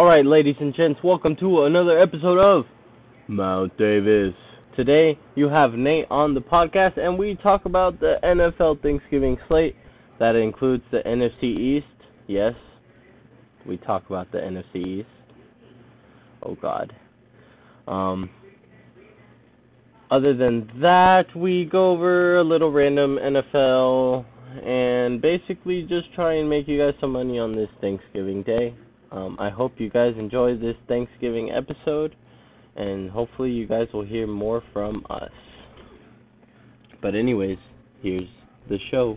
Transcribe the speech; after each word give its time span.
All 0.00 0.06
right, 0.06 0.24
ladies 0.24 0.54
and 0.60 0.74
gents, 0.74 0.98
welcome 1.04 1.36
to 1.40 1.64
another 1.64 2.00
episode 2.00 2.38
of 2.38 2.64
Mount 3.28 3.76
Davis. 3.76 4.32
Today, 4.74 5.18
you 5.34 5.50
have 5.50 5.74
Nate 5.74 6.06
on 6.10 6.32
the 6.32 6.40
podcast, 6.40 6.98
and 6.98 7.18
we 7.18 7.36
talk 7.42 7.66
about 7.66 8.00
the 8.00 8.14
NFL 8.24 8.80
Thanksgiving 8.80 9.36
slate. 9.46 9.76
That 10.18 10.36
includes 10.36 10.84
the 10.90 11.00
NFC 11.04 11.54
East. 11.54 12.08
Yes, 12.26 12.54
we 13.66 13.76
talk 13.76 14.06
about 14.06 14.32
the 14.32 14.38
NFC 14.38 15.00
East. 15.00 15.08
Oh, 16.42 16.56
God. 16.62 16.94
Um, 17.86 18.30
other 20.10 20.34
than 20.34 20.70
that, 20.80 21.24
we 21.36 21.68
go 21.70 21.90
over 21.90 22.38
a 22.38 22.42
little 22.42 22.72
random 22.72 23.18
NFL 23.22 24.24
and 24.64 25.20
basically 25.20 25.82
just 25.82 26.10
try 26.14 26.36
and 26.36 26.48
make 26.48 26.66
you 26.66 26.78
guys 26.78 26.94
some 27.02 27.12
money 27.12 27.38
on 27.38 27.54
this 27.54 27.68
Thanksgiving 27.82 28.42
Day. 28.44 28.74
Um, 29.12 29.36
I 29.40 29.50
hope 29.50 29.72
you 29.78 29.90
guys 29.90 30.14
enjoy 30.18 30.56
this 30.56 30.76
Thanksgiving 30.86 31.50
episode, 31.50 32.14
and 32.76 33.10
hopefully, 33.10 33.50
you 33.50 33.66
guys 33.66 33.88
will 33.92 34.04
hear 34.04 34.26
more 34.26 34.62
from 34.72 35.04
us. 35.10 35.32
But, 37.02 37.14
anyways, 37.14 37.58
here's 38.02 38.28
the 38.68 38.78
show. 38.90 39.16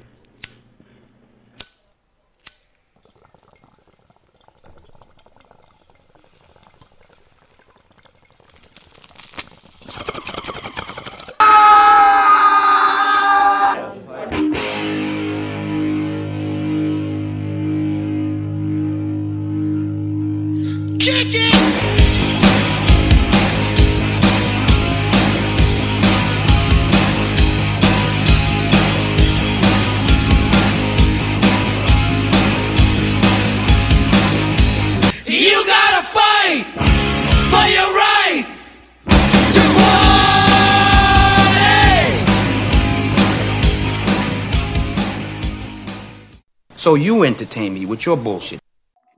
So 46.93 46.97
you 46.97 47.23
entertain 47.23 47.73
me 47.73 47.87
with 47.87 48.05
your 48.05 48.15
bullshit. 48.15 48.59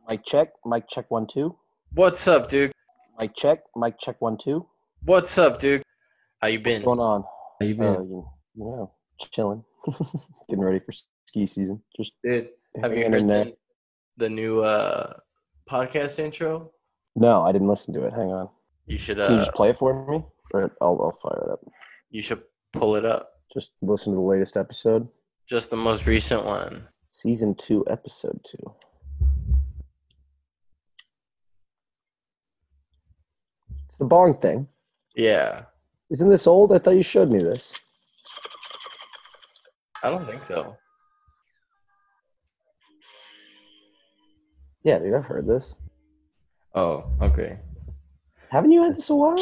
Mic 0.07 0.23
check, 0.23 0.53
mic 0.65 0.85
check 0.87 1.11
one 1.11 1.27
two. 1.27 1.57
What's 1.91 2.25
up, 2.25 2.47
Duke? 2.47 2.71
Mic 3.19 3.35
check, 3.35 3.63
mic 3.75 3.99
check 3.99 4.15
one 4.21 4.37
two. 4.37 4.65
What's 5.03 5.37
up, 5.37 5.59
Duke? 5.59 5.81
How 6.41 6.47
you 6.47 6.59
been? 6.61 6.83
What's 6.83 6.85
going 6.85 6.99
on? 6.99 7.25
How 7.59 7.65
you 7.65 7.75
Uh, 7.83 7.99
you, 7.99 8.29
you 8.55 8.63
know, 8.63 8.93
chilling, 9.19 9.65
getting 10.49 10.63
ready 10.63 10.79
for 10.79 10.93
ski 11.27 11.45
season. 11.45 11.83
Just 11.97 12.13
Dude, 12.23 12.47
have 12.81 12.95
you 12.95 13.03
heard 13.03 13.15
in 13.15 13.27
the, 13.27 13.53
the 14.15 14.29
new 14.29 14.61
uh, 14.61 15.11
podcast 15.69 16.17
intro? 16.19 16.71
No, 17.17 17.41
I 17.41 17.51
didn't 17.51 17.67
listen 17.67 17.93
to 17.95 18.05
it. 18.05 18.13
Hang 18.13 18.31
on. 18.31 18.47
You 18.85 18.97
should 18.97 19.17
Can 19.17 19.31
you 19.31 19.35
uh, 19.35 19.39
just 19.39 19.53
play 19.53 19.71
it 19.71 19.75
for 19.75 20.09
me? 20.09 20.23
Or 20.53 20.71
I'll 20.79 20.97
I'll 21.03 21.19
fire 21.21 21.43
it 21.43 21.51
up. 21.51 21.59
you 22.09 22.21
should 22.21 22.41
pull 22.71 22.95
it 22.95 23.03
up. 23.03 23.31
Just 23.53 23.71
listen 23.81 24.13
to 24.13 24.15
the 24.15 24.21
latest 24.21 24.55
episode, 24.55 25.09
Just 25.45 25.71
the 25.71 25.75
most 25.75 26.07
recent 26.07 26.45
one. 26.45 26.87
Season 27.25 27.55
two, 27.55 27.83
episode 27.89 28.39
two. 28.43 28.71
It's 33.87 33.97
the 33.97 34.05
bong 34.05 34.37
thing. 34.37 34.67
Yeah, 35.15 35.63
Isn't 36.11 36.29
this 36.29 36.45
old? 36.45 36.71
I 36.71 36.77
thought 36.77 36.95
you 36.95 37.01
showed 37.01 37.31
me 37.31 37.39
this. 37.39 37.81
I 40.03 40.11
don't 40.11 40.27
think 40.27 40.43
so. 40.43 40.77
Yeah, 44.83 44.99
dude, 44.99 45.15
I've 45.15 45.25
heard 45.25 45.47
this. 45.47 45.75
Oh, 46.75 47.09
okay. 47.23 47.57
Haven't 48.51 48.71
you 48.71 48.83
had 48.83 48.95
this 48.95 49.09
a 49.09 49.15
while? 49.15 49.35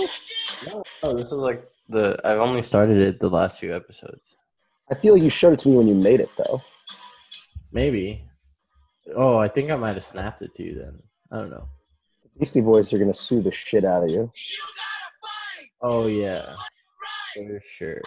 No, 0.65 0.83
no, 1.03 1.13
this 1.17 1.33
is 1.33 1.41
like 1.41 1.67
the. 1.89 2.17
I've 2.23 2.39
only 2.39 2.61
started 2.61 2.97
it 2.97 3.19
the 3.19 3.29
last 3.29 3.59
few 3.59 3.75
episodes. 3.75 4.37
I 4.89 4.95
feel 4.95 5.15
like 5.15 5.23
you 5.23 5.29
showed 5.29 5.51
it 5.51 5.59
to 5.59 5.69
me 5.69 5.75
when 5.75 5.87
you 5.89 5.95
made 5.95 6.21
it, 6.21 6.29
though. 6.37 6.61
Maybe. 7.73 8.23
Oh, 9.15 9.37
I 9.39 9.47
think 9.47 9.71
I 9.71 9.75
might 9.75 9.95
have 9.95 10.03
snapped 10.03 10.43
it 10.43 10.53
to 10.53 10.63
you 10.63 10.75
then. 10.75 10.99
I 11.31 11.39
don't 11.39 11.49
know. 11.49 11.67
Beastie 12.39 12.61
Boys 12.61 12.93
are 12.93 12.99
gonna 12.99 13.13
sue 13.13 13.41
the 13.41 13.51
shit 13.51 13.83
out 13.83 14.03
of 14.03 14.11
you. 14.11 14.31
Oh 15.81 16.07
yeah, 16.07 16.53
for 17.35 17.59
sure. 17.59 18.01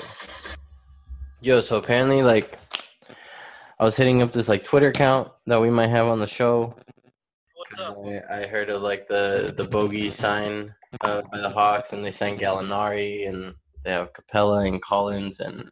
Yo, 1.40 1.60
so 1.60 1.76
apparently, 1.76 2.22
like, 2.22 2.58
I 3.78 3.84
was 3.84 3.96
hitting 3.96 4.22
up 4.22 4.32
this 4.32 4.48
like 4.48 4.64
Twitter 4.64 4.88
account 4.88 5.30
that 5.46 5.60
we 5.60 5.68
might 5.68 5.88
have 5.88 6.06
on 6.06 6.20
the 6.20 6.26
show. 6.26 6.74
What's 7.54 7.80
up? 7.80 7.98
I, 7.98 8.42
I 8.42 8.46
heard 8.46 8.70
of 8.70 8.82
like 8.82 9.06
the 9.06 9.52
the 9.56 9.64
bogey 9.64 10.10
sign 10.10 10.74
uh, 11.02 11.22
by 11.32 11.38
the 11.38 11.50
Hawks, 11.50 11.92
and 11.92 12.04
they 12.04 12.12
signed 12.12 12.40
Gallinari, 12.40 13.28
and 13.28 13.54
they 13.84 13.90
have 13.92 14.12
Capela 14.12 14.66
and 14.66 14.80
Collins 14.80 15.40
and 15.40 15.70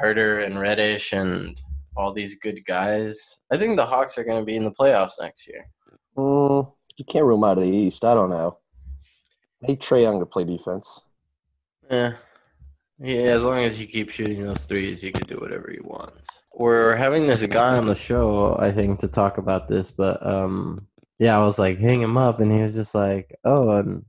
Huerter 0.00 0.44
and 0.44 0.58
Reddish 0.58 1.12
and 1.12 1.60
all 1.98 2.12
these 2.12 2.36
good 2.36 2.64
guys. 2.64 3.40
I 3.52 3.56
think 3.58 3.76
the 3.76 3.84
Hawks 3.84 4.16
are 4.16 4.24
going 4.24 4.40
to 4.40 4.46
be 4.46 4.56
in 4.56 4.62
the 4.62 4.70
playoffs 4.70 5.20
next 5.20 5.48
year. 5.48 5.68
Mm, 6.16 6.72
you 6.96 7.04
can't 7.04 7.24
rule 7.24 7.40
them 7.40 7.50
out 7.50 7.58
of 7.58 7.64
the 7.64 7.76
East. 7.76 8.04
I 8.04 8.14
don't 8.14 8.30
know. 8.30 8.58
I 9.62 9.66
need 9.66 9.80
Trae 9.80 10.02
Young 10.02 10.20
to 10.20 10.26
play 10.26 10.44
defense. 10.44 11.00
Yeah. 11.90 12.12
Yeah, 13.00 13.30
as 13.30 13.44
long 13.44 13.58
as 13.58 13.78
he 13.78 13.86
keeps 13.86 14.14
shooting 14.14 14.42
those 14.42 14.64
threes, 14.64 15.00
he 15.00 15.10
can 15.10 15.26
do 15.26 15.36
whatever 15.36 15.70
he 15.72 15.80
wants. 15.80 16.42
We're 16.56 16.96
having 16.96 17.26
this 17.26 17.44
guy 17.46 17.76
on 17.76 17.86
the 17.86 17.94
show, 17.94 18.56
I 18.58 18.72
think, 18.72 19.00
to 19.00 19.08
talk 19.08 19.38
about 19.38 19.68
this, 19.68 19.90
but 19.90 20.24
um 20.24 20.86
yeah, 21.18 21.36
I 21.36 21.44
was 21.44 21.58
like 21.58 21.78
hitting 21.78 22.00
him 22.02 22.16
up 22.16 22.38
and 22.40 22.50
he 22.50 22.62
was 22.62 22.74
just 22.74 22.94
like, 22.94 23.34
Oh, 23.44 23.70
and 23.70 24.04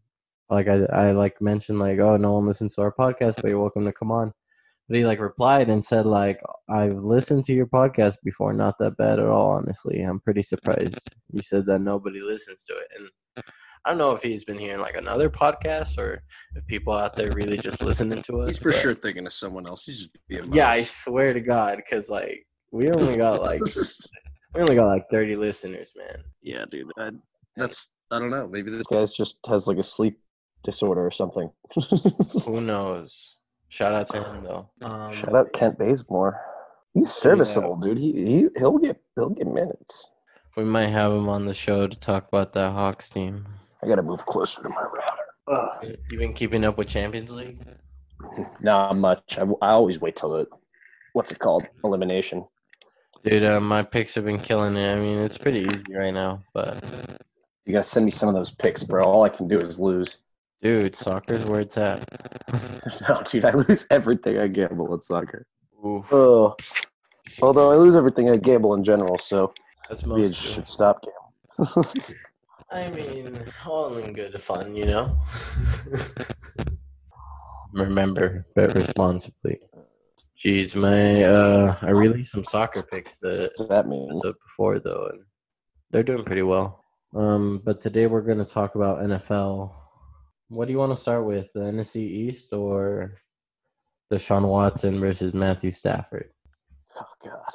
like 0.50 0.68
I 0.68 0.86
I 0.92 1.12
like 1.12 1.42
mentioned 1.42 1.80
like, 1.80 2.00
Oh, 2.00 2.18
no 2.18 2.34
one 2.34 2.48
listens 2.48 2.76
to 2.76 2.82
our 2.82 2.92
podcast, 2.92 3.42
but 3.42 3.50
you're 3.50 3.62
welcome 3.62 3.86
to 3.86 3.94
come 3.94 4.12
on. 4.12 4.34
But 4.90 4.98
he 4.98 5.06
like 5.06 5.20
replied 5.20 5.70
and 5.70 5.86
said 5.86 6.06
like 6.08 6.42
I've 6.68 6.98
listened 6.98 7.46
to 7.46 7.54
your 7.54 7.68
podcast 7.68 8.16
before, 8.24 8.52
not 8.54 8.76
that 8.80 8.98
bad 8.98 9.20
at 9.20 9.28
all, 9.28 9.52
honestly. 9.52 10.02
I'm 10.02 10.20
pretty 10.20 10.42
surprised. 10.42 11.00
You 11.32 11.42
said 11.44 11.68
that 11.68 11.80
nobody 11.80 12.20
listens 12.22 12.64
to 12.66 12.74
it 12.74 12.88
and 12.98 13.10
I 13.86 13.92
don't 13.92 13.98
know 13.98 14.12
if 14.14 14.22
he's 14.22 14.44
been 14.44 14.58
hearing 14.58 14.82
like 14.82 14.98
another 14.98 15.30
podcast 15.30 15.98
or 15.98 16.22
if 16.56 16.66
people 16.68 16.94
out 16.94 17.16
there 17.16 17.32
really 17.32 17.58
just 17.58 17.82
listening 17.82 18.22
to 18.24 18.42
us. 18.42 18.48
He's 18.50 18.58
for 18.58 18.72
but- 18.72 18.80
sure 18.80 18.96
thinking 18.96 19.26
of 19.26 19.32
someone 19.32 19.68
else. 19.68 19.86
He's 19.86 20.00
just 20.00 20.10
being 20.28 20.44
Yeah, 20.48 20.70
I 20.70 20.82
swear 20.82 21.34
to 21.34 21.40
God, 21.40 21.78
because 21.78 22.10
like 22.10 22.46
we 22.72 22.92
only 22.92 23.16
got 23.16 23.42
like 23.42 23.62
we 24.56 24.62
only 24.62 24.76
got 24.76 24.88
like 24.88 25.06
thirty 25.10 25.36
listeners, 25.36 25.94
man. 25.96 26.24
yeah, 26.42 26.66
dude. 26.70 26.92
I, 26.98 27.12
that's 27.56 27.94
I 28.12 28.20
don't 28.20 28.32
know. 28.32 28.48
Maybe 28.48 28.70
this 28.70 28.80
This 28.80 28.88
guy's 28.88 29.12
just 29.12 29.38
has 29.48 29.68
like 29.68 29.78
a 29.78 29.84
sleep 29.84 30.20
disorder 30.64 31.06
or 31.06 31.12
something. 31.12 31.50
Who 32.46 32.62
knows? 32.62 33.38
Shout 33.70 33.94
out 33.96 34.08
to 34.08 34.24
him 34.24 34.44
though. 34.44 34.70
Um, 34.82 35.14
Shout 35.14 35.36
out 35.36 35.54
Kent 35.54 35.78
Bazemore. 35.78 36.40
He's 36.94 37.12
serviceable, 37.12 37.76
dude. 37.78 37.98
He, 37.98 38.12
he 38.14 38.48
he'll 38.58 38.78
get 38.78 39.00
he'll 39.16 39.30
get 39.30 39.48
minutes. 39.48 40.10
We 40.58 40.64
might 40.64 40.88
have 40.88 41.12
him 41.12 41.30
on 41.30 41.46
the 41.46 41.54
show 41.54 41.88
to 41.88 41.98
talk 41.98 42.28
about 42.28 42.54
that 42.54 42.72
Hawks 42.72 43.08
team. 43.10 43.46
I 43.82 43.88
gotta 43.88 44.02
move 44.02 44.26
closer 44.26 44.62
to 44.64 44.70
my 44.70 44.82
router. 44.82 45.16
Ugh. 45.48 45.98
You 46.12 46.18
been 46.18 46.34
keeping 46.34 46.66
up 46.66 46.78
with 46.78 46.88
Champions 46.90 47.32
League? 47.32 47.60
Not 48.62 48.98
much. 48.98 49.38
I, 49.38 49.44
I 49.62 49.70
always 49.70 50.02
wait 50.02 50.16
till 50.16 50.32
the 50.32 50.48
what's 51.14 51.32
it 51.32 51.40
called 51.40 51.66
elimination. 51.84 52.46
Dude, 53.24 53.44
uh, 53.44 53.60
my 53.60 53.84
picks 53.84 54.16
have 54.16 54.26
been 54.26 54.40
killing 54.40 54.76
it. 54.76 54.92
I 54.92 55.00
mean, 55.00 55.20
it's 55.20 55.38
pretty 55.38 55.62
easy 55.62 55.84
right 55.94 56.14
now, 56.14 56.42
but 56.54 56.84
You 57.66 57.74
gotta 57.74 57.84
send 57.84 58.06
me 58.06 58.12
some 58.12 58.30
of 58.30 58.36
those 58.36 58.52
picks, 58.52 58.84
bro. 58.84 59.04
All 59.04 59.24
I 59.24 59.30
can 59.30 59.48
do 59.48 59.60
is 59.60 59.80
lose. 59.80 60.18
Dude, 60.62 60.96
soccer's 60.96 61.46
where 61.46 61.62
it's 61.62 61.78
at. 61.78 62.06
no, 63.10 63.22
dude, 63.24 63.46
I 63.46 63.52
lose 63.52 63.88
everything 63.90 64.38
I 64.38 64.48
gamble 64.48 64.94
in 64.94 65.02
soccer. 65.02 65.46
Ooh, 65.86 66.04
Oh, 66.12 66.56
although 67.42 67.72
I 67.72 67.76
lose 67.76 67.96
everything 67.96 68.30
I 68.30 68.38
gamble 68.38 68.74
in 68.74 68.84
general, 68.84 69.18
so 69.18 69.54
that's 69.88 70.06
maybe 70.06 70.28
I 70.28 70.32
should 70.32 70.68
stop 70.68 71.04
gambling. 71.58 71.86
I 72.72 72.90
mean, 72.92 73.38
all 73.68 73.98
in 73.98 74.14
good 74.14 74.40
fun, 74.40 74.76
you 74.76 74.86
know. 74.86 75.18
Remember, 77.74 78.46
bet 78.56 78.76
responsibly. 78.76 79.60
Jeez, 80.38 80.76
my 80.76 81.24
uh, 81.24 81.76
I 81.82 81.90
released 81.92 82.32
some 82.32 82.44
soccer 82.44 82.84
picks 82.84 83.20
the 83.20 83.52
what 83.56 83.58
does 83.58 83.68
that 83.68 83.88
mean? 83.88 84.10
episode 84.10 84.36
before 84.46 84.80
though, 84.80 85.08
and 85.12 85.22
they're 85.92 86.04
doing 86.04 86.24
pretty 86.24 86.42
well. 86.44 86.84
Um, 87.16 87.62
but 87.64 87.82
today 87.82 88.08
we're 88.08 88.22
going 88.22 88.38
to 88.38 88.46
talk 88.46 88.76
about 88.76 89.00
NFL. 89.00 89.74
What 90.50 90.66
do 90.66 90.72
you 90.72 90.80
want 90.80 90.92
to 90.96 91.02
start 91.02 91.26
with, 91.26 91.48
the 91.54 91.62
NFC 91.62 91.98
East 91.98 92.54
or 92.54 93.16
Deshaun 94.12 94.48
Watson 94.48 95.00
versus 95.00 95.34
Matthew 95.34 95.72
Stafford? 95.72 96.32
Oh 96.98 97.06
God. 97.24 97.54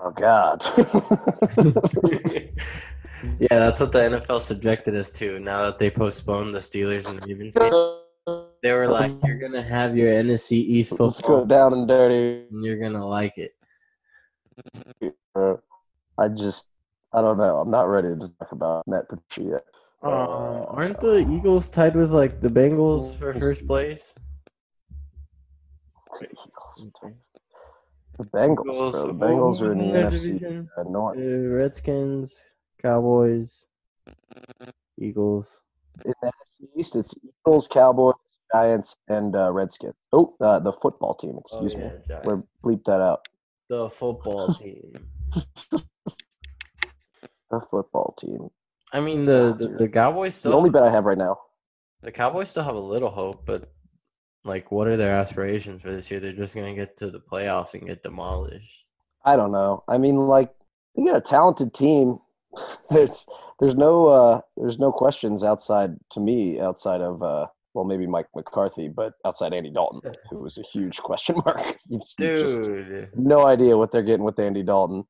Oh 0.00 0.10
God. 0.10 0.64
Yeah, 3.40 3.48
that's 3.50 3.80
what 3.80 3.92
the 3.92 3.98
NFL 3.98 4.40
subjected 4.40 4.94
us 4.94 5.10
to. 5.12 5.40
Now 5.40 5.64
that 5.64 5.78
they 5.78 5.90
postponed 5.90 6.54
the 6.54 6.58
Steelers 6.58 7.10
and 7.10 7.24
Ravens 7.26 7.56
they 8.62 8.72
were 8.72 8.88
like, 8.88 9.10
"You're 9.24 9.38
gonna 9.38 9.62
have 9.62 9.96
your 9.96 10.08
NFC 10.08 10.52
East 10.52 10.98
Let's 11.00 11.20
go 11.20 11.44
down 11.44 11.72
and 11.72 11.88
dirty. 11.88 12.46
and 12.50 12.64
you're 12.64 12.78
gonna 12.78 13.06
like 13.06 13.38
it." 13.38 13.52
I 16.18 16.28
just, 16.28 16.66
I 17.12 17.20
don't 17.20 17.38
know. 17.38 17.58
I'm 17.58 17.70
not 17.70 17.88
ready 17.88 18.08
to 18.08 18.28
talk 18.38 18.52
about 18.52 18.82
Matt 18.86 19.08
Patricia 19.08 19.50
yet. 19.50 19.64
Um, 20.00 20.64
aren't 20.68 21.00
the 21.00 21.26
Eagles 21.28 21.68
tied 21.68 21.96
with 21.96 22.12
like 22.12 22.40
the 22.40 22.48
Bengals 22.48 23.16
for 23.18 23.32
first 23.34 23.66
place? 23.66 24.14
The 26.20 26.28
Eagles, 26.30 26.86
Bengals, 28.32 28.92
bro. 28.92 29.06
The 29.06 29.14
Bengals 29.14 29.60
are 29.60 29.72
in 29.72 29.78
the 29.78 29.84
who's 29.84 29.98
their 29.98 30.10
NFC 30.10 30.10
division? 30.38 30.70
uh, 30.76 30.82
North. 30.84 31.16
The 31.16 31.48
Redskins, 31.48 32.42
Cowboys, 32.80 33.66
Eagles. 35.00 35.60
In 36.04 36.12
the 36.22 36.28
NFC 36.28 36.68
East, 36.78 36.96
it's 36.96 37.14
Eagles, 37.44 37.66
Cowboys, 37.68 38.14
Giants, 38.52 38.96
and 39.08 39.34
uh, 39.34 39.50
Redskins. 39.52 39.94
Oh, 40.12 40.36
uh, 40.40 40.60
the 40.60 40.72
football 40.72 41.14
team. 41.16 41.38
Excuse 41.44 41.74
Oh, 41.74 41.78
me. 41.78 41.84
yeah, 41.84 41.90
Giants. 42.06 42.26
We're 42.26 42.42
bleep 42.64 42.84
that 42.84 43.00
out. 43.00 43.26
The 43.68 43.90
football 43.90 44.54
team. 44.54 44.92
The 47.50 47.60
football 47.70 48.14
team. 48.20 48.50
I 48.92 49.00
mean, 49.00 49.26
the, 49.26 49.54
the, 49.58 49.68
the 49.68 49.88
Cowboys 49.88 50.34
still 50.34 50.52
The 50.52 50.56
only 50.56 50.70
bet 50.70 50.82
I 50.82 50.90
have 50.90 51.04
right 51.04 51.18
now. 51.18 51.38
the 52.02 52.12
Cowboys 52.12 52.48
still 52.48 52.62
have 52.64 52.74
a 52.76 52.80
little 52.80 53.10
hope, 53.10 53.44
but 53.44 53.70
like, 54.44 54.70
what 54.72 54.88
are 54.88 54.96
their 54.96 55.14
aspirations 55.14 55.82
for 55.82 55.90
this 55.92 56.10
year? 56.10 56.20
They're 56.20 56.32
just 56.32 56.54
gonna 56.54 56.74
get 56.74 56.96
to 56.98 57.10
the 57.10 57.20
playoffs 57.20 57.74
and 57.74 57.86
get 57.86 58.02
demolished. 58.02 58.86
I 59.24 59.36
don't 59.36 59.52
know. 59.52 59.84
I 59.88 59.98
mean, 59.98 60.16
like 60.16 60.54
they 60.96 61.04
got 61.04 61.16
a 61.16 61.20
talented 61.20 61.74
team. 61.74 62.18
There's 62.90 63.26
there's 63.60 63.74
no 63.74 64.06
uh, 64.06 64.40
there's 64.56 64.78
no 64.78 64.90
questions 64.92 65.44
outside 65.44 65.96
to 66.12 66.20
me 66.20 66.60
outside 66.60 67.00
of 67.02 67.22
uh, 67.22 67.46
well 67.74 67.84
maybe 67.84 68.06
Mike 68.06 68.28
McCarthy, 68.34 68.88
but 68.88 69.12
outside 69.26 69.52
Andy 69.52 69.70
Dalton, 69.70 70.00
who 70.30 70.38
was 70.38 70.56
a 70.56 70.62
huge 70.62 70.96
question 70.98 71.36
mark. 71.44 71.76
You- 71.88 71.96
you 71.96 71.98
just 72.00 72.16
Dude, 72.16 73.10
no 73.16 73.44
idea 73.46 73.76
what 73.76 73.90
they're 73.92 74.02
getting 74.02 74.24
with 74.24 74.38
Andy 74.38 74.62
Dalton. 74.62 75.04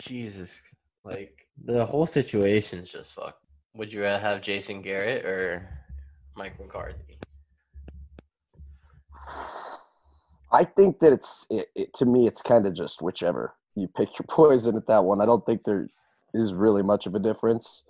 Jesus, 0.00 0.60
like 1.04 1.43
the 1.62 1.84
whole 1.84 2.06
situation's 2.06 2.90
just 2.90 3.12
fucked. 3.12 3.44
Would 3.74 3.92
you 3.92 4.02
rather 4.02 4.22
have 4.22 4.40
Jason 4.40 4.82
Garrett 4.82 5.24
or 5.24 5.68
Mike 6.36 6.58
McCarthy? 6.60 7.18
I 10.52 10.64
think 10.64 11.00
that 11.00 11.12
it's 11.12 11.46
it, 11.50 11.68
it, 11.74 11.94
to 11.94 12.06
me 12.06 12.26
it's 12.26 12.40
kind 12.40 12.66
of 12.66 12.74
just 12.74 13.02
whichever 13.02 13.54
you 13.74 13.88
pick 13.88 14.10
your 14.18 14.26
poison 14.28 14.76
at 14.76 14.86
that 14.86 15.04
one. 15.04 15.20
I 15.20 15.26
don't 15.26 15.44
think 15.44 15.64
there 15.64 15.88
is 16.32 16.52
really 16.52 16.82
much 16.82 17.06
of 17.06 17.14
a 17.14 17.18
difference. 17.18 17.84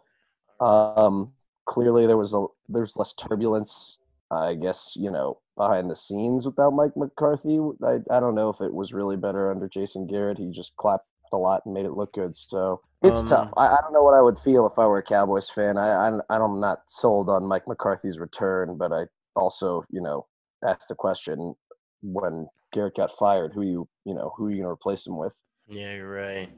Um, 0.60 1.32
clearly, 1.67 2.06
there 2.06 2.17
was 2.17 2.34
a 2.34 2.46
there's 2.69 2.96
less 2.96 3.12
turbulence. 3.14 3.99
I 4.31 4.55
guess 4.55 4.94
you 4.96 5.10
know 5.10 5.38
behind 5.56 5.90
the 5.90 5.96
scenes 5.96 6.46
without 6.46 6.72
Mike 6.72 6.96
McCarthy. 6.96 7.58
I 7.84 7.99
I 8.10 8.20
don't 8.20 8.34
know 8.34 8.49
if 8.49 8.60
it 8.60 8.72
was 8.72 8.93
really 8.93 9.17
better 9.17 9.50
under 9.50 9.69
Jason 9.69 10.06
Garrett. 10.06 10.38
He 10.38 10.50
just 10.50 10.76
clapped 10.76 11.06
a 11.32 11.37
lot 11.37 11.62
and 11.64 11.75
made 11.75 11.87
it 11.87 11.93
look 11.93 12.14
good. 12.14 12.34
So 12.34 12.81
it's 13.04 13.20
Um, 13.20 13.28
tough. 13.28 13.52
I, 13.56 13.66
I 13.68 13.78
don't 13.82 13.92
know 13.92 14.02
what 14.02 14.14
I 14.14 14.22
would 14.22 14.38
feel 14.38 14.66
if 14.66 14.78
I 14.78 14.86
were 14.86 14.98
a 14.98 15.02
Cowboys 15.02 15.48
fan. 15.50 15.76
I, 15.78 16.08
I 16.08 16.20
I'm 16.36 16.60
not 16.60 16.82
sold 16.86 17.28
on 17.28 17.44
Mike 17.46 17.66
McCarthy's 17.68 18.18
return, 18.18 18.76
but 18.76 18.92
I 18.92 19.04
also 19.36 19.84
you 19.90 20.00
know 20.00 20.26
asked 20.66 20.88
the 20.88 20.94
question 20.94 21.54
when 22.02 22.48
Garrett 22.72 22.96
got 22.96 23.10
fired, 23.12 23.52
who 23.54 23.62
you 23.62 23.88
you 24.04 24.14
know 24.14 24.32
who 24.36 24.46
are 24.46 24.50
you 24.50 24.58
gonna 24.62 24.72
replace 24.72 25.06
him 25.06 25.16
with? 25.16 25.34
Yeah, 25.68 25.94
you're 25.94 26.10
right. 26.10 26.48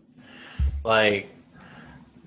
Like, 0.84 1.28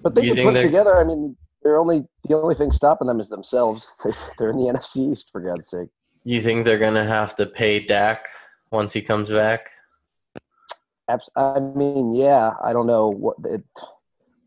But 0.01 0.15
they 0.15 0.27
can 0.27 0.35
put 0.45 0.53
they're- 0.53 0.63
together. 0.63 0.97
I 0.97 1.03
mean, 1.03 1.35
they're 1.63 1.77
only 1.77 2.05
the 2.27 2.35
only 2.35 2.55
thing 2.55 2.71
stopping 2.71 3.07
them 3.07 3.19
is 3.19 3.29
themselves. 3.29 3.95
They're, 4.03 4.13
they're 4.37 4.49
in 4.51 4.57
the 4.57 4.65
NFC 4.73 5.11
East 5.11 5.29
for 5.31 5.41
God's 5.41 5.69
sake. 5.69 5.89
you 6.23 6.41
think 6.41 6.63
they're 6.65 6.77
gonna 6.77 7.03
have 7.05 7.35
to 7.35 7.45
pay 7.45 7.79
Dak 7.79 8.27
once 8.71 8.93
he 8.93 9.01
comes 9.01 9.29
back? 9.29 9.71
I 11.35 11.59
mean, 11.59 12.13
yeah, 12.13 12.51
I 12.63 12.71
don't 12.71 12.85
know 12.85 13.09
what 13.09 13.37
it. 13.45 13.63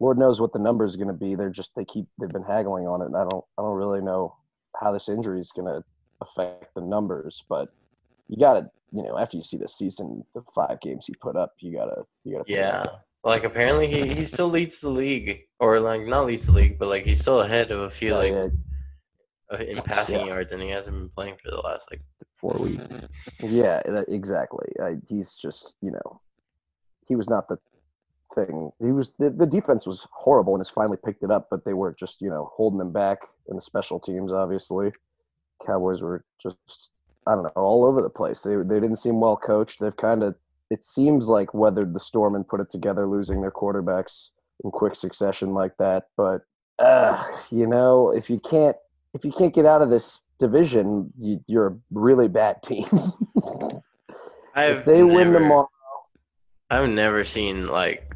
Lord 0.02 0.19
knows 0.19 0.40
what 0.40 0.52
the 0.52 0.58
number 0.58 0.84
is 0.84 0.96
going 0.96 1.06
to 1.06 1.14
be. 1.14 1.37
They're 1.37 1.49
just 1.49 1.70
they 1.76 1.84
keep 1.84 2.06
they've 2.19 2.28
been 2.28 2.43
haggling 2.43 2.88
on 2.88 3.02
it. 3.02 3.06
And 3.06 3.16
I 3.16 3.22
don't 3.22 3.44
I 3.56 3.62
don't 3.62 3.76
really 3.76 4.00
know 4.00 4.34
how 4.81 4.90
this 4.93 5.08
injury 5.08 5.38
is 5.40 5.52
going 5.52 5.72
to 5.72 5.84
affect 6.20 6.75
the 6.75 6.81
numbers, 6.81 7.44
but 7.49 7.69
you 8.28 8.37
got 8.37 8.54
to 8.54 8.70
you 8.90 9.04
know 9.04 9.16
after 9.16 9.37
you 9.37 9.44
see 9.44 9.56
the 9.56 9.69
season, 9.69 10.25
the 10.34 10.43
five 10.54 10.81
games 10.81 11.06
he 11.06 11.14
put 11.20 11.37
up, 11.37 11.52
you 11.60 11.72
gotta 11.72 12.02
you 12.25 12.32
gotta. 12.37 12.52
Yeah. 12.52 12.84
Like 13.22 13.44
apparently 13.44 13.87
he, 13.87 14.12
he 14.12 14.25
still 14.25 14.49
leads 14.49 14.81
the 14.81 14.90
league, 14.90 15.43
or 15.60 15.78
like 15.78 16.02
not 16.08 16.26
leads 16.26 16.46
the 16.46 16.52
league, 16.52 16.81
but 16.81 16.88
like 16.88 17.04
he's 17.04 17.20
still 17.20 17.40
ahead 17.40 17.70
of 17.70 17.82
a 17.82 17.90
few 17.90 18.10
Yeah, 18.10 18.16
like 18.16 18.32
yeah. 18.32 18.46
uh, 19.52 19.56
in 19.58 19.76
passing 19.82 20.20
Yeah. 20.20 20.26
yards, 20.26 20.50
and 20.50 20.60
he 20.60 20.70
hasn't 20.70 20.96
been 20.96 21.08
playing 21.10 21.37
for 21.40 21.52
the 21.52 21.60
last 21.60 21.88
like 21.93 22.02
four 22.37 22.54
weeks. 22.58 23.06
Yeah, 23.40 23.81
that, 23.87 24.06
exactly. 24.08 24.66
I, 24.82 24.96
he's 25.08 25.37
just, 25.37 25.76
you 25.81 25.93
know, 25.93 26.20
he 27.06 27.14
was 27.14 27.28
not 27.28 27.46
the 27.46 27.58
thing. 28.34 28.70
He 28.81 28.93
was 28.93 29.12
the, 29.19 29.31
the 29.31 29.46
defense 29.46 29.87
was 29.87 30.06
horrible 30.12 30.55
and 30.55 30.61
has 30.61 30.69
finally 30.69 30.99
picked 31.05 31.23
it 31.23 31.31
up, 31.31 31.49
but 31.50 31.64
they 31.64 31.75
were 31.75 31.94
just, 31.99 32.20
you 32.20 32.29
know, 32.29 32.50
holding 32.55 32.79
them 32.79 32.93
back 32.93 33.19
in 33.49 33.56
the 33.56 33.61
special 33.61 33.99
teams. 33.99 34.32
Obviously, 34.32 34.93
Cowboys 35.67 36.02
were 36.02 36.25
just, 36.40 36.90
I 37.26 37.34
don't 37.34 37.44
know, 37.44 37.50
all 37.56 37.84
over 37.84 38.02
the 38.02 38.11
place. 38.11 38.43
They 38.43 38.56
they 38.56 38.81
didn't 38.81 38.96
seem 38.96 39.20
well 39.20 39.37
coached. 39.37 39.81
They've 39.81 39.96
kind 39.96 40.23
of, 40.23 40.34
it 40.70 40.84
seems 40.84 41.29
like 41.29 41.55
weathered 41.55 41.94
the 41.94 42.00
storm 42.00 42.34
and 42.34 42.46
put 42.46 42.61
it 42.61 42.70
together, 42.70 43.06
losing 43.06 43.40
their 43.40 43.50
quarterbacks 43.50 44.31
in 44.64 44.70
quick 44.70 44.94
succession 44.94 45.55
like 45.55 45.76
that. 45.78 46.05
But 46.17 46.43
uh, 46.78 47.25
you 47.50 47.67
know, 47.67 48.11
if 48.11 48.31
you 48.31 48.38
can't 48.38 48.76
if 49.14 49.25
you 49.25 49.32
can't 49.32 49.55
get 49.55 49.67
out 49.67 49.82
of 49.82 49.90
this 49.90 50.23
division, 50.38 51.12
you, 51.19 51.40
you're 51.46 51.67
a 51.67 51.76
really 51.90 52.28
bad 52.28 52.62
team. 52.62 52.88
I've 54.55 54.78
if 54.78 54.85
they 54.85 55.02
win 55.02 55.32
tomorrow, 55.32 55.69
I've 56.70 56.88
never 56.88 57.25
seen 57.25 57.67
like 57.67 58.12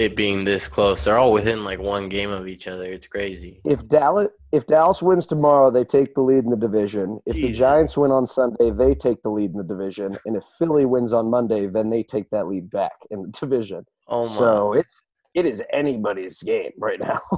it 0.00 0.16
being 0.16 0.44
this 0.44 0.66
close. 0.66 1.04
They're 1.04 1.18
all 1.18 1.30
within 1.30 1.62
like 1.62 1.78
one 1.78 2.08
game 2.08 2.30
of 2.30 2.48
each 2.48 2.66
other. 2.66 2.84
It's 2.84 3.06
crazy. 3.06 3.60
if 3.66 3.86
Dallas 3.86 4.28
if 4.50 4.66
Dallas 4.66 5.02
wins 5.02 5.26
tomorrow, 5.26 5.70
they 5.70 5.84
take 5.84 6.14
the 6.14 6.22
lead 6.22 6.44
in 6.44 6.50
the 6.50 6.56
division. 6.56 7.20
If 7.26 7.36
the 7.36 7.52
Giants 7.52 7.98
win 7.98 8.10
on 8.10 8.26
Sunday, 8.26 8.70
they 8.70 8.94
take 8.94 9.22
the 9.22 9.28
lead 9.28 9.50
in 9.52 9.58
the 9.58 9.62
division. 9.62 10.16
And 10.24 10.36
if 10.36 10.44
Philly 10.58 10.86
wins 10.86 11.12
on 11.12 11.30
Monday, 11.30 11.66
then 11.66 11.90
they 11.90 12.02
take 12.02 12.30
that 12.30 12.48
lead 12.48 12.70
back 12.70 12.92
in 13.10 13.22
the 13.22 13.28
division. 13.40 13.84
Oh 14.08 14.26
my, 14.26 14.34
so 14.36 14.72
it's 14.72 15.02
it 15.34 15.44
is 15.44 15.62
anybody's 15.70 16.42
game 16.42 16.72
right 16.78 16.98
now. 16.98 17.20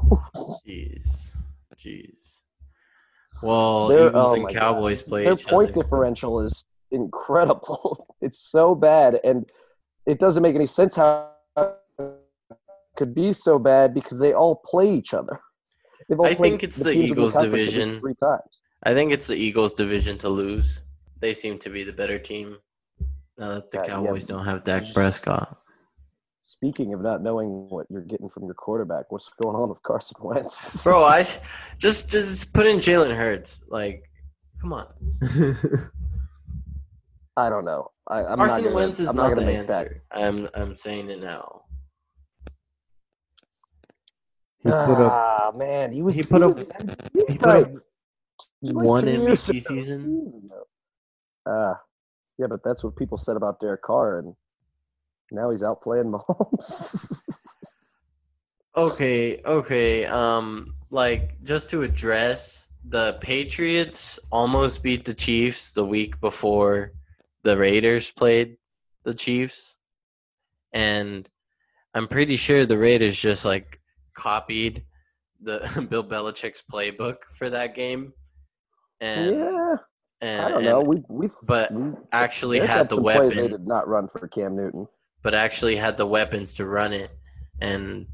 jeez, 0.65 1.37
jeez. 1.77 2.43
Well, 3.43 3.89
Their- 3.89 4.07
Eagles 4.07 4.29
oh 4.29 4.35
and 4.35 4.43
my 4.45 4.53
God. 4.53 4.59
Cowboys 4.61 5.03
play 5.03 5.25
Their 5.25 5.35
point 5.35 5.71
other. 5.71 5.83
differential 5.83 6.41
is 6.41 6.65
incredible. 6.93 8.07
it's 8.21 8.39
so 8.39 8.77
bad, 8.77 9.19
and 9.25 9.51
it 10.07 10.21
doesn't 10.21 10.45
make 10.45 10.55
any 10.55 10.67
sense 10.67 10.95
how 10.95 11.29
could 12.97 13.15
be 13.15 13.33
so 13.33 13.59
bad 13.59 13.95
because 13.95 14.19
they 14.21 14.33
all 14.33 14.57
play 14.65 14.93
each 14.93 15.15
other. 15.15 15.41
All 16.11 16.27
I 16.27 16.35
think 16.35 16.63
it's 16.63 16.77
the 16.77 16.91
the 16.91 16.97
Eagles 16.97 17.35
division. 17.35 18.01
three 18.01 18.15
times. 18.15 18.63
I 18.85 18.93
think 18.95 19.13
it's 19.13 19.27
the 19.29 19.37
Eagles' 19.37 19.73
division 19.75 20.19
to 20.19 20.29
lose. 20.29 20.83
They 21.21 21.35
seem 21.35 21.59
to 21.59 21.71
be 21.71 21.85
the 21.85 21.93
better 21.93 22.19
team. 22.19 22.59
Now 23.39 23.49
that 23.55 23.71
the 23.71 23.79
Uh, 23.81 23.83
yeah. 23.83 23.89
Cowboys 23.89 24.27
don't 24.27 24.45
have 24.45 24.65
Dak 24.65 24.93
Prescott. 24.93 25.59
Speaking 26.45 26.93
of 26.93 27.01
not 27.01 27.23
knowing 27.23 27.69
what 27.71 27.87
you're 27.89 28.03
getting 28.03 28.29
from 28.29 28.45
your 28.45 28.55
quarterback, 28.55 29.11
what's 29.11 29.31
going 29.41 29.57
on 29.57 29.69
with 29.71 29.83
Carson 29.85 30.17
Wentz? 30.21 30.83
Bro, 30.85 31.05
I 31.19 31.23
just 31.79 32.11
just 32.11 32.53
put 32.53 32.67
in 32.67 32.79
Jalen 32.79 33.15
Hurts. 33.15 33.61
Like, 33.69 34.05
come 34.61 34.73
on. 34.73 34.87
I 37.37 37.49
don't 37.49 37.65
know. 37.65 37.91
I, 38.09 38.25
I'm 38.25 38.37
Carson 38.37 38.65
not 38.65 38.71
gonna, 38.71 38.75
Wentz 38.75 39.01
is 39.01 39.09
I'm 39.09 39.17
not, 39.17 39.29
not, 39.31 39.37
the 39.37 39.47
make 39.47 39.67
that. 39.69 39.79
answer. 39.87 40.03
I'm 40.13 40.49
I'm 40.55 40.75
saying 40.75 41.09
it 41.09 41.21
now. 41.23 41.63
He 44.65 44.71
put 44.71 45.01
up 45.01 45.13
ah 45.13 45.53
man, 45.57 45.93
he 45.93 46.03
was. 46.03 46.15
he 46.15 46.23
put 46.23 46.43
up- 46.43 46.55
was 46.55 46.65
MVP 46.65 47.29
He 47.29 47.39
put 47.39 47.49
up 47.49 47.65
type, 47.65 47.75
like 48.63 48.75
one 48.87 49.05
two 49.05 49.11
years 49.11 49.45
MVP 49.45 49.51
ago, 49.51 49.61
season. 49.75 50.03
two 50.05 50.11
years 50.31 50.35
ago. 50.45 50.63
Ah, 51.47 51.81
yeah, 52.39 52.47
but 52.49 52.63
that's 52.65 52.85
what 52.85 52.95
people 52.97 53.17
said 53.19 53.37
about 53.37 53.59
Derek 53.61 53.83
Carr, 53.83 54.19
and 54.21 54.35
now 55.33 55.51
he's 55.51 55.63
out 55.65 55.83
playing 55.83 56.13
Mahomes. 56.13 57.93
Okay, 58.77 59.41
okay. 59.45 60.07
Um, 60.07 60.75
like 60.91 61.43
just 61.43 61.69
to 61.71 61.83
address 61.83 62.69
the 62.89 63.19
Patriots 63.21 64.19
almost 64.31 64.83
beat 64.83 65.05
the 65.05 65.15
Chiefs 65.15 65.73
the 65.73 65.85
week 65.85 66.19
before 66.21 66.93
the 67.43 67.57
Raiders 67.59 68.11
played 68.13 68.57
the 69.03 69.13
Chiefs, 69.15 69.77
and 70.73 71.29
I'm 71.95 72.09
pretty 72.09 72.37
sure 72.37 72.65
the 72.65 72.79
Raiders 72.79 73.19
just 73.19 73.45
like 73.45 73.79
copied 74.15 74.85
the 75.41 75.87
Bill 75.91 76.05
Belichick's 76.05 76.63
playbook 76.63 77.17
for 77.37 77.51
that 77.51 77.75
game, 77.75 78.13
and 79.01 79.35
yeah, 79.37 79.77
and, 80.21 80.45
I 80.47 80.49
don't 80.51 80.65
know. 80.65 80.81
and- 80.81 80.89
We 80.89 81.03
we 81.09 81.29
but 81.47 81.73
we 81.73 81.93
actually 82.13 82.61
had 82.61 82.89
the 82.89 83.01
plays 83.01 83.35
they 83.37 83.49
did 83.49 83.67
not 83.67 83.89
run 83.89 84.09
for 84.09 84.27
Cam 84.29 84.57
Newton. 84.57 84.87
but 85.23 85.35
actually 85.35 85.77
had 85.77 85.97
the 85.97 86.07
weapons 86.07 86.55
to 86.55 86.67
run 86.67 86.93
it, 86.93 87.11
and 87.61 88.07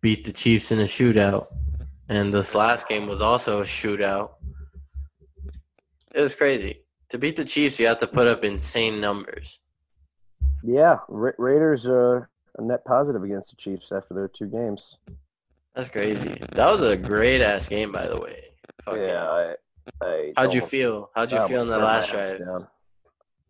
beat 0.00 0.24
the 0.24 0.32
Chiefs 0.32 0.70
in 0.72 0.78
a 0.80 0.84
shootout, 0.84 1.46
and 2.08 2.32
this 2.32 2.54
last 2.54 2.88
game 2.88 3.06
was 3.06 3.20
also 3.20 3.60
a 3.60 3.64
shootout. 3.64 4.30
It 6.14 6.20
was 6.22 6.34
crazy. 6.34 6.84
To 7.10 7.18
beat 7.18 7.36
the 7.36 7.44
Chiefs, 7.44 7.78
you 7.78 7.86
have 7.86 7.98
to 7.98 8.06
put 8.06 8.26
up 8.26 8.44
insane 8.44 9.00
numbers. 9.00 9.60
Yeah, 10.62 10.98
Ra- 11.08 11.32
Raiders 11.38 11.86
are 11.86 12.28
a 12.58 12.62
net 12.62 12.84
positive 12.84 13.22
against 13.22 13.50
the 13.50 13.56
Chiefs 13.56 13.92
after 13.92 14.14
their 14.14 14.28
two 14.28 14.46
games. 14.46 14.98
That's 15.74 15.88
crazy. 15.88 16.30
That 16.52 16.70
was 16.70 16.82
a 16.82 16.96
great 16.96 17.40
ass 17.40 17.68
game, 17.68 17.92
by 17.92 18.06
the 18.06 18.20
way. 18.20 18.44
Fucking- 18.82 19.04
I, 19.10 19.54
I 20.02 20.32
How'd 20.36 20.52
you 20.54 20.60
feel? 20.60 21.10
How'd 21.14 21.32
you 21.32 21.46
feel 21.48 21.62
in 21.62 21.68
the 21.68 21.78
last 21.78 22.10
drive? 22.10 22.38
down. 22.44 22.66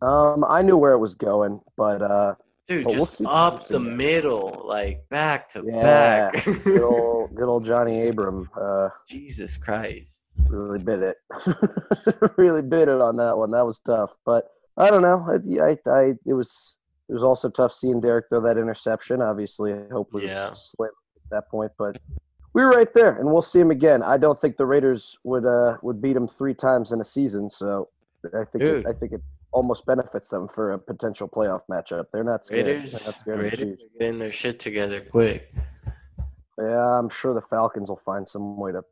Um, 0.01 0.45
I 0.47 0.61
knew 0.61 0.77
where 0.77 0.93
it 0.93 0.99
was 0.99 1.15
going, 1.15 1.59
but 1.75 2.01
uh, 2.01 2.35
Dude, 2.67 2.83
But 2.85 2.91
we'll 2.93 2.99
just 2.99 3.21
up 3.25 3.67
the 3.67 3.81
Yeah. 3.81 3.95
middle, 3.95 4.61
like 4.65 5.09
back 5.09 5.49
to 5.49 5.63
Yeah. 5.65 5.81
back. 5.81 6.45
good 6.63 6.81
old 6.83 7.35
good 7.35 7.49
old 7.49 7.65
Johnny 7.65 8.07
Abram 8.07 8.47
uh, 8.55 8.89
Jesus 9.07 9.57
Christ. 9.57 10.27
really 10.47 10.79
bit 10.79 10.99
it, 11.01 11.17
really 12.37 12.61
bit 12.61 12.87
it 12.87 13.01
on 13.01 13.17
that 13.17 13.35
one. 13.37 13.51
That 13.51 13.65
was 13.65 13.79
tough, 13.79 14.11
but 14.25 14.47
I 14.77 14.89
don't 14.91 15.01
know. 15.01 15.25
I, 15.27 15.63
I, 15.71 15.77
I 15.91 16.03
it 16.25 16.33
was 16.33 16.75
it 17.09 17.13
was 17.13 17.23
also 17.23 17.49
tough 17.49 17.73
seeing 17.73 17.99
Derek 17.99 18.25
throw 18.29 18.39
that 18.41 18.57
interception. 18.57 19.21
Obviously, 19.21 19.73
hope 19.91 20.13
was 20.13 20.23
Yeah. 20.23 20.51
slim 20.53 20.91
at 21.15 21.29
that 21.31 21.49
point, 21.49 21.71
but 21.77 21.97
we 22.53 22.61
were 22.61 22.69
right 22.69 22.93
there, 22.93 23.17
and 23.17 23.31
we'll 23.31 23.41
see 23.41 23.59
him 23.59 23.71
again. 23.71 24.01
I 24.03 24.17
don't 24.17 24.39
think 24.39 24.57
the 24.57 24.65
Raiders 24.65 25.17
would 25.23 25.45
uh 25.45 25.77
would 25.81 26.01
beat 26.01 26.15
him 26.15 26.27
three 26.27 26.53
times 26.53 26.91
in 26.91 27.01
a 27.01 27.05
season, 27.05 27.49
so 27.49 27.89
I 28.25 28.43
think 28.45 28.63
it, 28.63 28.85
I 28.87 28.93
think 28.93 29.13
it 29.13 29.21
almost 29.51 29.85
benefits 29.85 30.29
them 30.29 30.47
for 30.47 30.73
a 30.73 30.79
potential 30.79 31.27
playoff 31.27 31.61
matchup. 31.71 32.05
They're 32.13 32.23
not 32.23 32.45
scared. 32.45 32.65
They're 32.67 32.75
not 32.75 32.83
Raiders, 32.83 33.15
scared 33.15 33.39
Raiders 33.39 33.79
are 33.81 33.99
getting 33.99 34.19
their 34.19 34.31
shit 34.31 34.59
together 34.59 35.01
quick. 35.01 35.51
Yeah, 36.59 36.99
I'm 36.99 37.09
sure 37.09 37.33
the 37.33 37.41
Falcons 37.41 37.89
will 37.89 38.01
find 38.05 38.27
some 38.27 38.57
way 38.57 38.71
to 38.73 38.83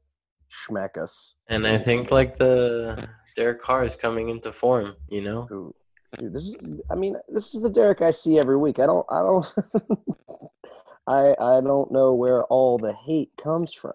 smack 0.50 0.98
us. 0.98 1.36
And 1.50 1.68
I 1.68 1.78
think 1.78 2.10
like 2.12 2.38
the 2.38 3.08
Derek 3.36 3.62
Carr 3.62 3.84
is 3.84 3.96
coming 3.96 4.30
into 4.30 4.52
form, 4.52 4.96
you 5.10 5.22
know? 5.22 5.48
Dude, 5.50 5.74
dude, 6.18 6.34
this 6.34 6.44
is 6.44 6.56
I 6.92 6.96
mean, 6.96 7.16
this 7.30 7.54
is 7.54 7.62
the 7.62 7.70
Derek 7.70 8.02
I 8.02 8.12
see 8.12 8.40
every 8.40 8.58
week. 8.58 8.80
I 8.80 8.86
don't 8.86 9.06
I 9.10 9.20
don't 9.22 9.46
I 11.08 11.36
I 11.40 11.62
don't 11.62 11.92
know 11.92 12.14
where 12.14 12.44
all 12.46 12.78
the 12.78 12.94
hate 12.94 13.32
comes 13.42 13.74
from. 13.74 13.94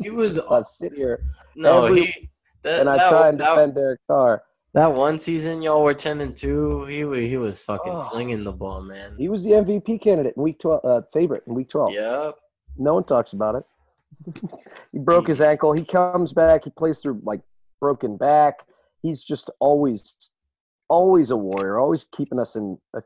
He 0.00 0.10
was 0.10 0.38
I 0.50 0.62
sit 0.62 0.92
here 0.94 1.24
no 1.54 1.86
every- 1.86 2.02
he 2.04 2.30
that, 2.62 2.80
and 2.80 2.88
I 2.88 2.96
that, 2.96 3.08
try 3.10 3.28
and 3.28 3.38
that, 3.40 3.54
defend 3.54 3.74
Derek 3.74 4.00
Carr. 4.08 4.42
that 4.74 4.92
one 4.92 5.18
season 5.18 5.62
y'all 5.62 5.82
were 5.82 5.94
ten 5.94 6.20
and 6.20 6.34
two. 6.36 6.84
He 6.86 7.28
he 7.28 7.36
was 7.36 7.62
fucking 7.62 7.94
Oh. 7.96 8.08
slinging 8.10 8.44
the 8.44 8.52
ball, 8.52 8.82
man. 8.82 9.14
He 9.18 9.28
was 9.28 9.44
the 9.44 9.52
MVP 9.52 10.00
candidate 10.02 10.34
in 10.36 10.42
week 10.42 10.58
twelve 10.58 10.84
uh, 10.84 11.02
favorite 11.12 11.44
in 11.46 11.54
week 11.54 11.68
twelve. 11.70 11.92
Yep. 11.92 12.36
No 12.76 12.94
one 12.94 13.04
talks 13.04 13.32
about 13.32 13.54
it. 13.54 13.64
he 14.92 14.98
broke 14.98 15.28
his 15.28 15.40
ankle. 15.40 15.72
He 15.72 15.84
comes 15.84 16.32
back. 16.32 16.64
He 16.64 16.70
plays 16.70 16.98
through 16.98 17.20
like 17.24 17.40
broken 17.80 18.16
back. 18.16 18.66
He's 19.02 19.22
just 19.24 19.50
always, 19.60 20.30
always 20.88 21.30
a 21.30 21.36
warrior. 21.36 21.78
Always 21.78 22.04
keeping 22.04 22.38
us 22.38 22.56
in 22.56 22.78
a 22.94 23.02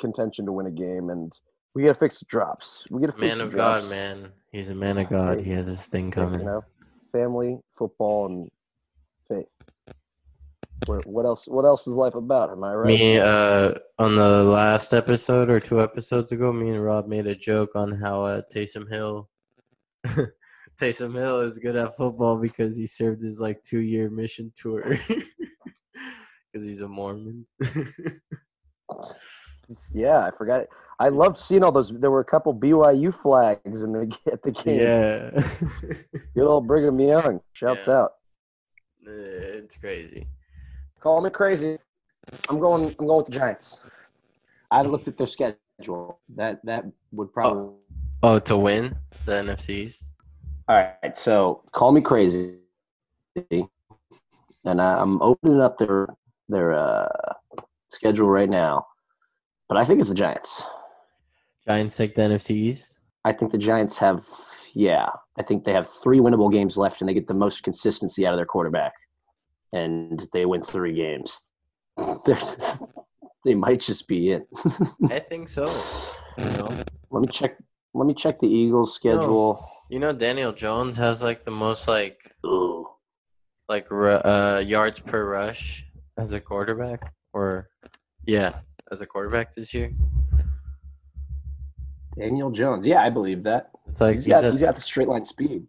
contention 0.00 0.46
to 0.46 0.52
win 0.52 0.66
a 0.66 0.70
game. 0.70 1.10
And 1.10 1.32
we 1.74 1.82
got 1.82 1.94
to 1.94 1.98
fix 1.98 2.18
the 2.18 2.26
drops. 2.26 2.86
We 2.90 3.00
got 3.00 3.14
to 3.14 3.20
fix 3.20 3.36
Man 3.36 3.40
of 3.40 3.50
drops. 3.50 3.84
God, 3.84 3.90
man. 3.90 4.28
He's 4.50 4.70
a 4.70 4.74
man 4.74 4.98
of 4.98 5.08
God. 5.08 5.40
He 5.40 5.50
has 5.52 5.66
this 5.66 5.86
thing 5.86 6.10
coming. 6.10 6.40
You 6.40 6.46
know, 6.46 6.64
family, 7.12 7.58
football, 7.72 8.26
and 8.26 8.50
faith. 9.28 9.46
What, 10.86 11.06
what 11.06 11.24
else? 11.24 11.46
What 11.46 11.64
else 11.64 11.86
is 11.86 11.94
life 11.94 12.16
about? 12.16 12.50
Am 12.50 12.64
I 12.64 12.74
right? 12.74 12.86
Me, 12.86 13.18
uh, 13.18 13.74
on 13.98 14.16
the 14.16 14.42
last 14.42 14.92
episode 14.92 15.48
or 15.48 15.60
two 15.60 15.80
episodes 15.80 16.32
ago, 16.32 16.52
me 16.52 16.70
and 16.70 16.84
Rob 16.84 17.06
made 17.06 17.26
a 17.26 17.36
joke 17.36 17.76
on 17.76 17.92
how 17.92 18.22
uh, 18.22 18.42
Taysom 18.52 18.90
Hill, 18.90 19.28
Taysom 20.80 21.14
Hill 21.14 21.40
is 21.40 21.60
good 21.60 21.76
at 21.76 21.96
football 21.96 22.36
because 22.36 22.76
he 22.76 22.86
served 22.86 23.22
his 23.22 23.40
like 23.40 23.62
two 23.62 23.80
year 23.80 24.10
mission 24.10 24.52
tour 24.56 24.98
because 26.52 26.66
he's 26.66 26.80
a 26.82 26.88
Mormon. 26.88 27.46
yeah, 29.94 30.18
I 30.18 30.30
forgot. 30.36 30.62
It. 30.62 30.68
I 30.98 31.08
loved 31.08 31.38
seeing 31.38 31.64
all 31.64 31.72
those. 31.72 31.90
There 31.90 32.10
were 32.10 32.20
a 32.20 32.24
couple 32.24 32.54
BYU 32.54 33.14
flags 33.14 33.82
in 33.82 33.92
the 33.92 34.16
at 34.32 34.42
the 34.42 34.52
game. 34.52 34.80
yeah, 34.80 35.30
Good 36.34 36.46
old 36.46 36.66
Brigham 36.66 37.00
Young. 37.00 37.40
Shouts 37.52 37.86
Yeah. 37.86 37.94
out. 37.94 38.12
Eh, 39.06 39.58
it's 39.58 39.76
crazy. 39.76 40.28
Call 41.00 41.20
me 41.22 41.30
crazy. 41.30 41.78
I'm 42.48 42.60
going. 42.60 42.94
I'm 43.00 43.06
going 43.06 43.18
with 43.18 43.26
the 43.26 43.32
Giants. 43.32 43.80
I 44.70 44.82
looked 44.82 45.08
at 45.08 45.16
their 45.16 45.26
schedule. 45.26 46.20
That 46.36 46.64
that 46.64 46.84
would 47.12 47.28
oh. 47.28 47.32
probably. 47.32 47.74
Oh, 48.24 48.38
to 48.38 48.56
win 48.56 48.96
the 49.24 49.32
NFCs. 49.32 50.04
All 50.68 50.76
right. 50.76 51.16
So 51.16 51.64
call 51.72 51.90
me 51.90 52.00
crazy, 52.00 52.58
and 53.50 54.80
I'm 54.80 55.20
opening 55.20 55.60
up 55.60 55.78
their 55.78 56.06
their 56.52 56.72
uh, 56.72 57.08
schedule 57.90 58.28
right 58.28 58.48
now, 58.48 58.86
but 59.68 59.76
I 59.78 59.84
think 59.84 60.00
it's 60.00 60.08
the 60.08 60.14
Giants. 60.14 60.62
Giants 61.66 61.96
take 61.96 62.14
the 62.14 62.22
NFCs. 62.22 62.94
I 63.24 63.32
think 63.32 63.52
the 63.52 63.58
Giants 63.58 63.98
have. 63.98 64.24
Yeah, 64.74 65.08
I 65.38 65.42
think 65.42 65.64
they 65.64 65.72
have 65.72 65.88
three 66.02 66.18
winnable 66.18 66.50
games 66.50 66.76
left, 66.76 67.00
and 67.00 67.08
they 67.08 67.14
get 67.14 67.26
the 67.26 67.34
most 67.34 67.62
consistency 67.62 68.26
out 68.26 68.32
of 68.32 68.38
their 68.38 68.46
quarterback, 68.46 68.94
and 69.72 70.26
they 70.32 70.46
win 70.46 70.62
three 70.62 70.94
games. 70.94 71.40
They're, 72.24 72.38
they 73.44 73.54
might 73.54 73.80
just 73.80 74.08
be 74.08 74.32
in. 74.32 74.46
I 75.10 75.18
think 75.18 75.48
so. 75.48 75.66
You 76.38 76.44
know, 76.44 76.82
Let 77.10 77.20
me 77.20 77.28
check. 77.28 77.56
Let 77.94 78.06
me 78.06 78.14
check 78.14 78.40
the 78.40 78.46
Eagles' 78.46 78.94
schedule. 78.94 79.68
you 79.90 79.98
know 79.98 80.14
Daniel 80.14 80.52
Jones 80.52 80.96
has 80.96 81.22
like 81.22 81.44
the 81.44 81.50
most 81.50 81.86
like 81.86 82.32
Ooh. 82.46 82.88
like 83.68 83.86
uh, 83.92 84.62
yards 84.64 85.00
per 85.00 85.28
rush 85.28 85.84
as 86.18 86.32
a 86.32 86.40
quarterback, 86.40 87.12
or 87.32 87.68
yeah, 88.26 88.60
as 88.90 89.00
a 89.00 89.06
quarterback 89.06 89.54
this 89.54 89.72
year. 89.72 89.92
Daniel 92.18 92.50
Jones. 92.50 92.86
Yeah, 92.86 93.02
I 93.02 93.10
believe 93.10 93.42
that. 93.44 93.70
It's 93.88 94.00
like 94.00 94.14
he's 94.16 94.24
he's, 94.24 94.32
got, 94.32 94.44
at, 94.44 94.52
he's 94.52 94.60
got 94.60 94.74
the 94.74 94.80
straight 94.80 95.08
line 95.08 95.24
speed. 95.24 95.66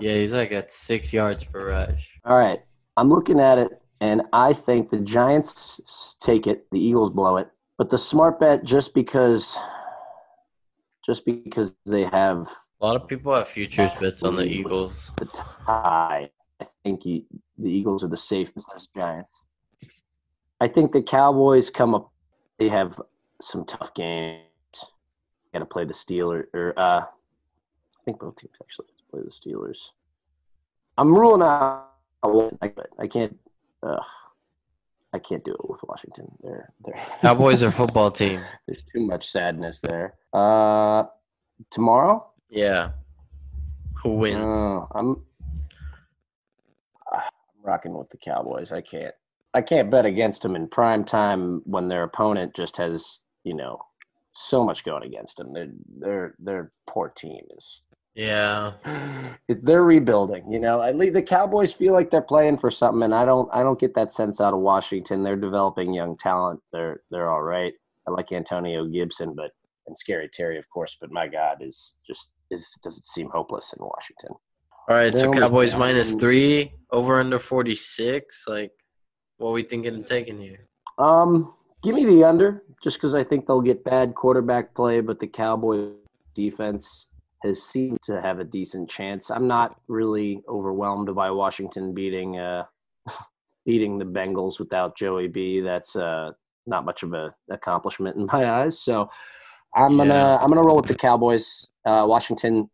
yeah, 0.00 0.14
he's 0.14 0.32
like 0.32 0.52
at 0.52 0.70
six 0.70 1.12
yards 1.12 1.44
per 1.44 1.68
rush. 1.70 2.10
All 2.24 2.36
right. 2.36 2.60
I'm 2.98 3.08
looking 3.08 3.40
at 3.40 3.58
it, 3.58 3.80
and 4.00 4.22
I 4.32 4.52
think 4.52 4.90
the 4.90 5.00
Giants 5.00 6.16
take 6.20 6.46
it. 6.46 6.66
The 6.70 6.78
Eagles 6.78 7.10
blow 7.10 7.36
it. 7.36 7.48
But 7.78 7.90
the 7.90 7.98
smart 7.98 8.38
bet, 8.38 8.64
just 8.64 8.94
because, 8.94 9.58
just 11.04 11.26
because 11.26 11.74
they 11.84 12.04
have 12.04 12.48
A 12.80 12.86
lot 12.86 12.96
of 12.96 13.06
people 13.06 13.34
have 13.34 13.48
futures 13.48 13.92
bets 13.94 14.22
on 14.22 14.36
the 14.36 14.44
Eagles. 14.44 15.12
the 15.16 15.26
tie, 15.26 16.30
I 16.60 16.66
think 16.82 17.04
you, 17.04 17.24
the 17.58 17.70
Eagles 17.70 18.02
are 18.02 18.08
the 18.08 18.16
safest 18.16 18.70
as 18.74 18.88
Giants. 18.96 19.42
I 20.60 20.68
think 20.68 20.92
the 20.92 21.02
Cowboys 21.02 21.70
come 21.70 21.94
up. 21.94 22.10
They 22.58 22.68
have 22.68 23.00
some 23.40 23.64
tough 23.64 23.92
games. 23.94 24.40
Got 25.52 25.60
to 25.60 25.66
play 25.66 25.84
the 25.84 25.92
Steelers. 25.92 26.44
Or 26.54 26.72
uh, 26.78 27.00
I 27.00 28.04
think 28.04 28.20
both 28.20 28.36
teams 28.36 28.54
actually 28.62 28.86
have 28.88 28.98
to 28.98 29.04
play 29.10 29.20
the 29.22 29.30
Steelers. 29.30 29.78
I'm 30.98 31.14
ruling 31.14 31.42
out. 31.42 31.90
I, 32.22 32.72
I 32.98 33.06
can't. 33.06 33.38
Uh, 33.82 34.00
I 35.12 35.18
can't 35.18 35.44
do 35.44 35.52
it 35.52 35.70
with 35.70 35.80
Washington. 35.84 36.30
They're, 36.42 36.72
they're 36.84 36.94
Cowboys 37.22 37.62
are 37.62 37.70
football 37.70 38.10
team. 38.10 38.42
There's 38.66 38.82
too 38.92 39.06
much 39.06 39.30
sadness 39.30 39.80
there. 39.80 40.14
Uh, 40.32 41.04
tomorrow. 41.70 42.26
Yeah. 42.50 42.90
Who 44.02 44.16
wins? 44.16 44.54
Uh, 44.54 44.84
I'm 44.94 45.22
I'm 47.12 47.22
rocking 47.62 47.96
with 47.96 48.10
the 48.10 48.18
Cowboys. 48.18 48.72
I 48.72 48.80
can't 48.80 49.14
I 49.54 49.62
can't 49.62 49.90
bet 49.90 50.06
against 50.06 50.42
them 50.42 50.56
in 50.56 50.68
prime 50.68 51.04
time 51.04 51.62
when 51.64 51.88
their 51.88 52.02
opponent 52.02 52.54
just 52.54 52.76
has 52.76 53.20
you 53.44 53.54
know 53.54 53.78
so 54.32 54.64
much 54.64 54.84
going 54.84 55.04
against 55.04 55.36
them. 55.36 55.52
Their 55.52 55.68
their 55.98 56.34
their 56.38 56.72
poor 56.86 57.08
team 57.08 57.42
is 57.56 57.82
yeah. 58.16 58.72
they're 59.48 59.84
rebuilding. 59.84 60.50
You 60.50 60.58
know, 60.58 60.82
at 60.82 60.96
least 60.96 61.14
the 61.14 61.22
Cowboys 61.22 61.72
feel 61.72 61.92
like 61.92 62.10
they're 62.10 62.22
playing 62.22 62.58
for 62.58 62.70
something, 62.70 63.02
and 63.02 63.14
I 63.14 63.24
don't 63.24 63.48
I 63.52 63.62
don't 63.62 63.78
get 63.78 63.94
that 63.94 64.10
sense 64.10 64.40
out 64.40 64.54
of 64.54 64.60
Washington. 64.60 65.22
They're 65.22 65.36
developing 65.36 65.94
young 65.94 66.16
talent. 66.16 66.60
They're 66.72 67.02
they're 67.10 67.30
all 67.30 67.42
right. 67.42 67.72
I 68.08 68.10
like 68.10 68.32
Antonio 68.32 68.86
Gibson, 68.86 69.34
but 69.36 69.50
and 69.86 69.96
Scary 69.96 70.28
Terry, 70.32 70.58
of 70.58 70.68
course. 70.70 70.96
But 71.00 71.12
my 71.12 71.28
God, 71.28 71.58
is 71.60 71.94
just 72.06 72.30
is 72.50 72.72
does 72.82 72.96
it 72.96 73.04
seem 73.04 73.28
hopeless 73.32 73.74
in 73.78 73.84
Washington? 73.84 74.30
All 74.88 74.94
right, 74.96 75.12
They're 75.12 75.24
so 75.24 75.32
Cowboys 75.32 75.74
minus 75.74 76.14
three, 76.14 76.72
over 76.92 77.18
under 77.18 77.40
46. 77.40 78.44
Like, 78.46 78.70
what 79.38 79.50
are 79.50 79.52
we 79.52 79.62
thinking 79.62 79.94
of 79.96 80.06
taking 80.06 80.40
here? 80.40 80.66
Um, 80.98 81.54
give 81.82 81.94
me 81.94 82.04
the 82.04 82.24
under, 82.24 82.62
just 82.82 82.96
because 82.96 83.14
I 83.14 83.24
think 83.24 83.46
they'll 83.46 83.60
get 83.60 83.84
bad 83.84 84.14
quarterback 84.14 84.74
play, 84.74 85.00
but 85.00 85.20
the 85.20 85.26
Cowboy 85.26 85.90
defense 86.34 87.08
has 87.42 87.62
seemed 87.62 88.00
to 88.02 88.20
have 88.20 88.38
a 88.38 88.44
decent 88.44 88.88
chance. 88.88 89.30
I'm 89.30 89.46
not 89.46 89.80
really 89.88 90.42
overwhelmed 90.48 91.14
by 91.14 91.30
Washington 91.30 91.94
beating 91.94 92.38
uh 92.38 92.64
beating 93.66 93.98
the 93.98 94.04
Bengals 94.04 94.58
without 94.58 94.96
Joey 94.96 95.28
B. 95.28 95.60
That's 95.60 95.96
uh 95.96 96.32
not 96.66 96.84
much 96.84 97.02
of 97.02 97.12
a 97.12 97.34
accomplishment 97.50 98.16
in 98.16 98.26
my 98.32 98.50
eyes. 98.50 98.78
So 98.78 99.08
I'm 99.74 99.96
gonna 99.96 100.14
Yeah. 100.14 100.38
I'm 100.38 100.48
gonna 100.48 100.62
roll 100.62 100.76
with 100.76 100.86
the 100.86 100.94
Cowboys. 100.94 101.68
Uh, 101.84 102.04
Washington 102.08 102.68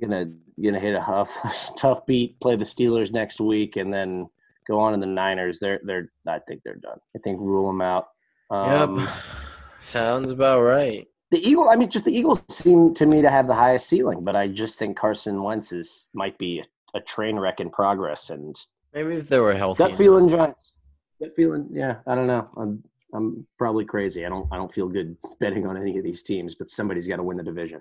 gonna 0.00 0.26
gonna 0.62 0.78
hit 0.78 0.94
a 0.94 1.00
huff, 1.00 1.30
tough 1.78 2.04
beat, 2.06 2.38
play 2.40 2.56
the 2.56 2.64
Steelers 2.64 3.12
next 3.12 3.40
week, 3.40 3.76
and 3.76 3.92
then 3.92 4.28
go 4.70 4.78
on 4.78 4.92
to 4.92 4.98
the 4.98 5.06
Niners. 5.06 5.58
They're 5.58 5.80
they're 5.82 6.10
I 6.26 6.38
think 6.46 6.62
they're 6.64 6.76
done. 6.76 6.98
I 7.16 7.18
think 7.18 7.40
rule 7.40 7.66
them 7.66 7.80
out. 7.80 8.06
Um, 8.50 9.00
yep. 9.00 9.08
Sounds 9.80 10.30
about 10.30 10.62
right. 10.62 11.06
The 11.30 11.46
Eagle, 11.48 11.68
I 11.68 11.76
mean, 11.76 11.88
just 11.88 12.04
the 12.04 12.16
Eagles 12.16 12.42
seem 12.48 12.92
to 12.94 13.06
me 13.06 13.22
to 13.22 13.30
have 13.30 13.46
the 13.46 13.54
highest 13.54 13.88
ceiling, 13.88 14.24
but 14.24 14.34
I 14.34 14.48
just 14.48 14.78
think 14.78 14.96
Carson 14.96 15.42
Wentz 15.42 15.72
is 15.72 16.08
might 16.12 16.36
be 16.38 16.60
a, 16.60 16.98
a 16.98 17.00
train 17.00 17.38
wreck 17.38 17.60
in 17.60 17.70
progress, 17.70 18.30
and 18.30 18.56
Maybe 18.92 19.14
if 19.14 19.28
they 19.28 19.38
were 19.38 19.54
healthy. 19.54 19.84
gut 19.84 19.96
feeling 19.96 20.28
Giants. 20.28 20.72
Gut 21.20 21.30
feeling, 21.36 21.68
yeah. 21.70 21.96
I 22.06 22.14
don't 22.14 22.26
know. 22.26 22.48
I'm 22.56 22.82
I'm 23.14 23.46
probably 23.58 23.84
crazy. 23.84 24.26
I 24.26 24.28
don't 24.28 24.48
I 24.52 24.56
don't 24.56 24.72
feel 24.72 24.88
good 24.88 25.16
betting 25.38 25.66
on 25.66 25.76
any 25.76 25.98
of 25.98 26.04
these 26.04 26.22
teams, 26.22 26.54
but 26.54 26.68
somebody's 26.68 27.06
got 27.06 27.16
to 27.16 27.22
win 27.22 27.36
the 27.36 27.42
division. 27.42 27.80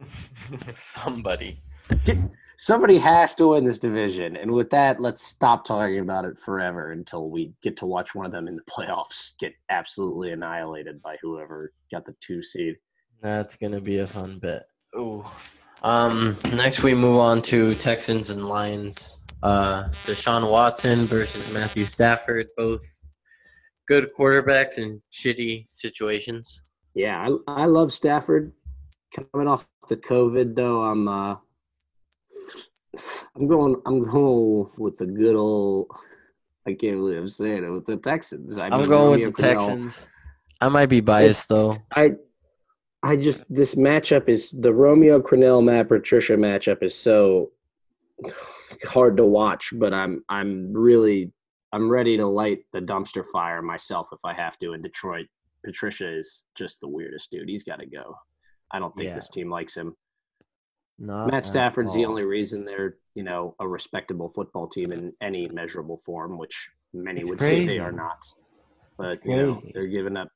Somebody. 0.72 1.62
Somebody 2.60 2.98
has 2.98 3.36
to 3.36 3.46
win 3.46 3.64
this 3.64 3.78
division, 3.78 4.34
and 4.36 4.50
with 4.50 4.68
that, 4.70 5.00
let's 5.00 5.24
stop 5.24 5.64
talking 5.64 6.00
about 6.00 6.24
it 6.24 6.40
forever 6.40 6.90
until 6.90 7.30
we 7.30 7.52
get 7.62 7.76
to 7.76 7.86
watch 7.86 8.16
one 8.16 8.26
of 8.26 8.32
them 8.32 8.48
in 8.48 8.56
the 8.56 8.62
playoffs 8.68 9.30
get 9.38 9.52
absolutely 9.70 10.32
annihilated 10.32 11.00
by 11.00 11.16
whoever 11.22 11.72
got 11.92 12.04
the 12.04 12.16
two 12.20 12.42
seed. 12.42 12.74
That's 13.22 13.54
gonna 13.54 13.80
be 13.80 13.98
a 13.98 14.08
fun 14.08 14.40
bit. 14.40 14.64
Ooh. 14.96 15.24
Um. 15.84 16.36
Next, 16.52 16.82
we 16.82 16.94
move 16.94 17.18
on 17.18 17.42
to 17.42 17.76
Texans 17.76 18.30
and 18.30 18.44
Lions. 18.44 19.20
Uh, 19.40 19.84
Deshaun 20.04 20.50
Watson 20.50 21.06
versus 21.06 21.52
Matthew 21.54 21.84
Stafford, 21.84 22.48
both 22.56 22.82
good 23.86 24.10
quarterbacks 24.18 24.78
in 24.78 25.00
shitty 25.12 25.68
situations. 25.72 26.60
Yeah, 26.94 27.28
I, 27.46 27.62
I 27.62 27.64
love 27.66 27.92
Stafford. 27.92 28.52
Coming 29.14 29.46
off 29.46 29.68
the 29.88 29.96
COVID 29.96 30.56
though, 30.56 30.82
I'm 30.82 31.06
uh 31.06 31.36
I'm 33.36 33.46
going 33.46 33.76
I'm 33.86 34.04
going 34.04 34.70
with 34.78 34.96
the 34.98 35.06
good 35.06 35.36
old 35.36 35.90
I 36.66 36.70
can't 36.74 36.96
believe 36.98 37.18
I'm 37.18 37.28
saying 37.28 37.64
it 37.64 37.70
with 37.70 37.86
the 37.86 37.96
Texans. 37.96 38.58
I 38.58 38.66
I'm 38.66 38.80
mean, 38.80 38.88
going 38.88 39.20
with 39.20 39.36
the 39.36 39.42
Crennel- 39.42 39.58
Texans. 39.66 40.06
I 40.60 40.68
might 40.68 40.86
be 40.86 41.00
biased 41.00 41.48
though. 41.48 41.74
I 41.94 42.12
I 43.02 43.16
just 43.16 43.44
this 43.52 43.74
matchup 43.76 44.28
is 44.28 44.50
the 44.50 44.72
Romeo 44.72 45.20
Crennel 45.20 45.62
Matt 45.64 45.88
Patricia 45.88 46.34
matchup 46.36 46.82
is 46.82 46.94
so 46.94 47.52
hard 48.84 49.16
to 49.18 49.24
watch, 49.24 49.72
but 49.76 49.94
I'm 49.94 50.24
I'm 50.28 50.72
really 50.72 51.32
I'm 51.72 51.88
ready 51.90 52.16
to 52.16 52.26
light 52.26 52.60
the 52.72 52.80
dumpster 52.80 53.24
fire 53.32 53.62
myself 53.62 54.08
if 54.12 54.20
I 54.24 54.32
have 54.34 54.58
to 54.60 54.72
in 54.72 54.82
Detroit. 54.82 55.26
Patricia 55.64 56.08
is 56.18 56.44
just 56.56 56.80
the 56.80 56.88
weirdest 56.88 57.30
dude. 57.30 57.48
He's 57.48 57.64
got 57.64 57.80
to 57.80 57.86
go. 57.86 58.16
I 58.72 58.78
don't 58.78 58.94
think 58.96 59.08
Yeah. 59.08 59.14
this 59.14 59.28
team 59.28 59.50
likes 59.50 59.76
him. 59.76 59.94
Not 60.98 61.26
Matt 61.30 61.34
at 61.34 61.44
Stafford's 61.46 61.94
the 61.94 62.04
only 62.04 62.24
reason 62.24 62.64
they're, 62.64 62.96
you 63.14 63.22
know, 63.22 63.54
a 63.60 63.68
respectable 63.68 64.28
football 64.28 64.66
team 64.66 64.92
in 64.92 65.12
any 65.20 65.48
measurable 65.48 65.98
form, 65.98 66.36
which 66.38 66.70
many 66.92 67.20
It's 67.20 67.30
would 67.30 67.40
say 67.40 67.64
they 67.64 67.78
are 67.78 67.92
not. 67.92 68.26
But 68.96 69.14
It's 69.14 69.24
you 69.24 69.36
know, 69.36 69.62
they're 69.74 69.86
giving 69.86 70.16
up 70.16 70.28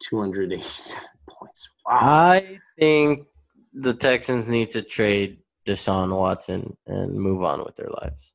287 0.00 1.02
points. 1.28 1.68
Wow. 1.84 1.98
I 2.00 2.60
think 2.78 3.26
the 3.72 3.92
Texans 3.92 4.48
need 4.48 4.70
to 4.72 4.82
trade 4.82 5.38
Deshaun 5.66 6.16
Watson 6.16 6.76
and 6.86 7.14
move 7.14 7.42
on 7.42 7.64
with 7.64 7.74
their 7.74 7.90
lives. 7.90 8.34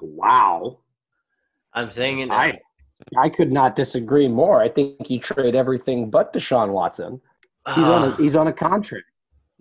wow. 0.00 0.78
I'm 1.74 1.90
saying 1.90 2.20
it 2.20 2.26
now. 2.26 2.36
I 2.36 2.58
I 3.18 3.28
could 3.28 3.52
not 3.52 3.76
disagree 3.76 4.28
more. 4.28 4.62
I 4.62 4.68
think 4.68 5.10
you 5.10 5.18
trade 5.18 5.54
everything 5.54 6.10
but 6.10 6.32
Deshaun 6.32 6.70
Watson. 6.70 7.20
He's 7.74 7.84
on 7.84 8.04
a 8.04 8.16
he's 8.16 8.36
on 8.36 8.46
a 8.46 8.52
contract. 8.52 9.04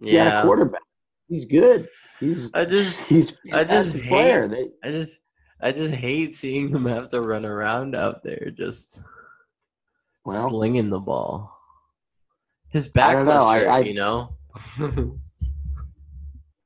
He 0.01 0.15
had 0.15 0.27
a 0.27 0.29
yeah. 0.31 0.41
quarterback. 0.43 0.81
He's 1.29 1.45
good. 1.45 1.87
He's 2.19 2.49
I 2.53 2.65
just 2.65 3.03
he's 3.05 3.33
I 3.51 3.63
just 3.63 3.93
hate- 3.95 4.07
player. 4.09 4.47
They, 4.47 4.69
I 4.83 4.91
just 4.91 5.19
I 5.61 5.71
just 5.71 5.93
hate 5.93 6.33
seeing 6.33 6.67
him 6.69 6.85
have 6.85 7.09
to 7.09 7.21
run 7.21 7.45
around 7.45 7.95
out 7.95 8.23
there 8.23 8.51
just 8.51 9.01
Well- 10.25 10.49
slinging 10.49 10.89
the 10.89 10.99
ball. 10.99 11.51
His 12.69 12.87
I 12.87 12.91
back 12.91 13.13
don't 13.13 13.25
know. 13.25 13.33
must 13.35 13.47
I- 13.47 13.65
I- 13.65 13.79
you 13.79 13.93
know. 13.93 14.35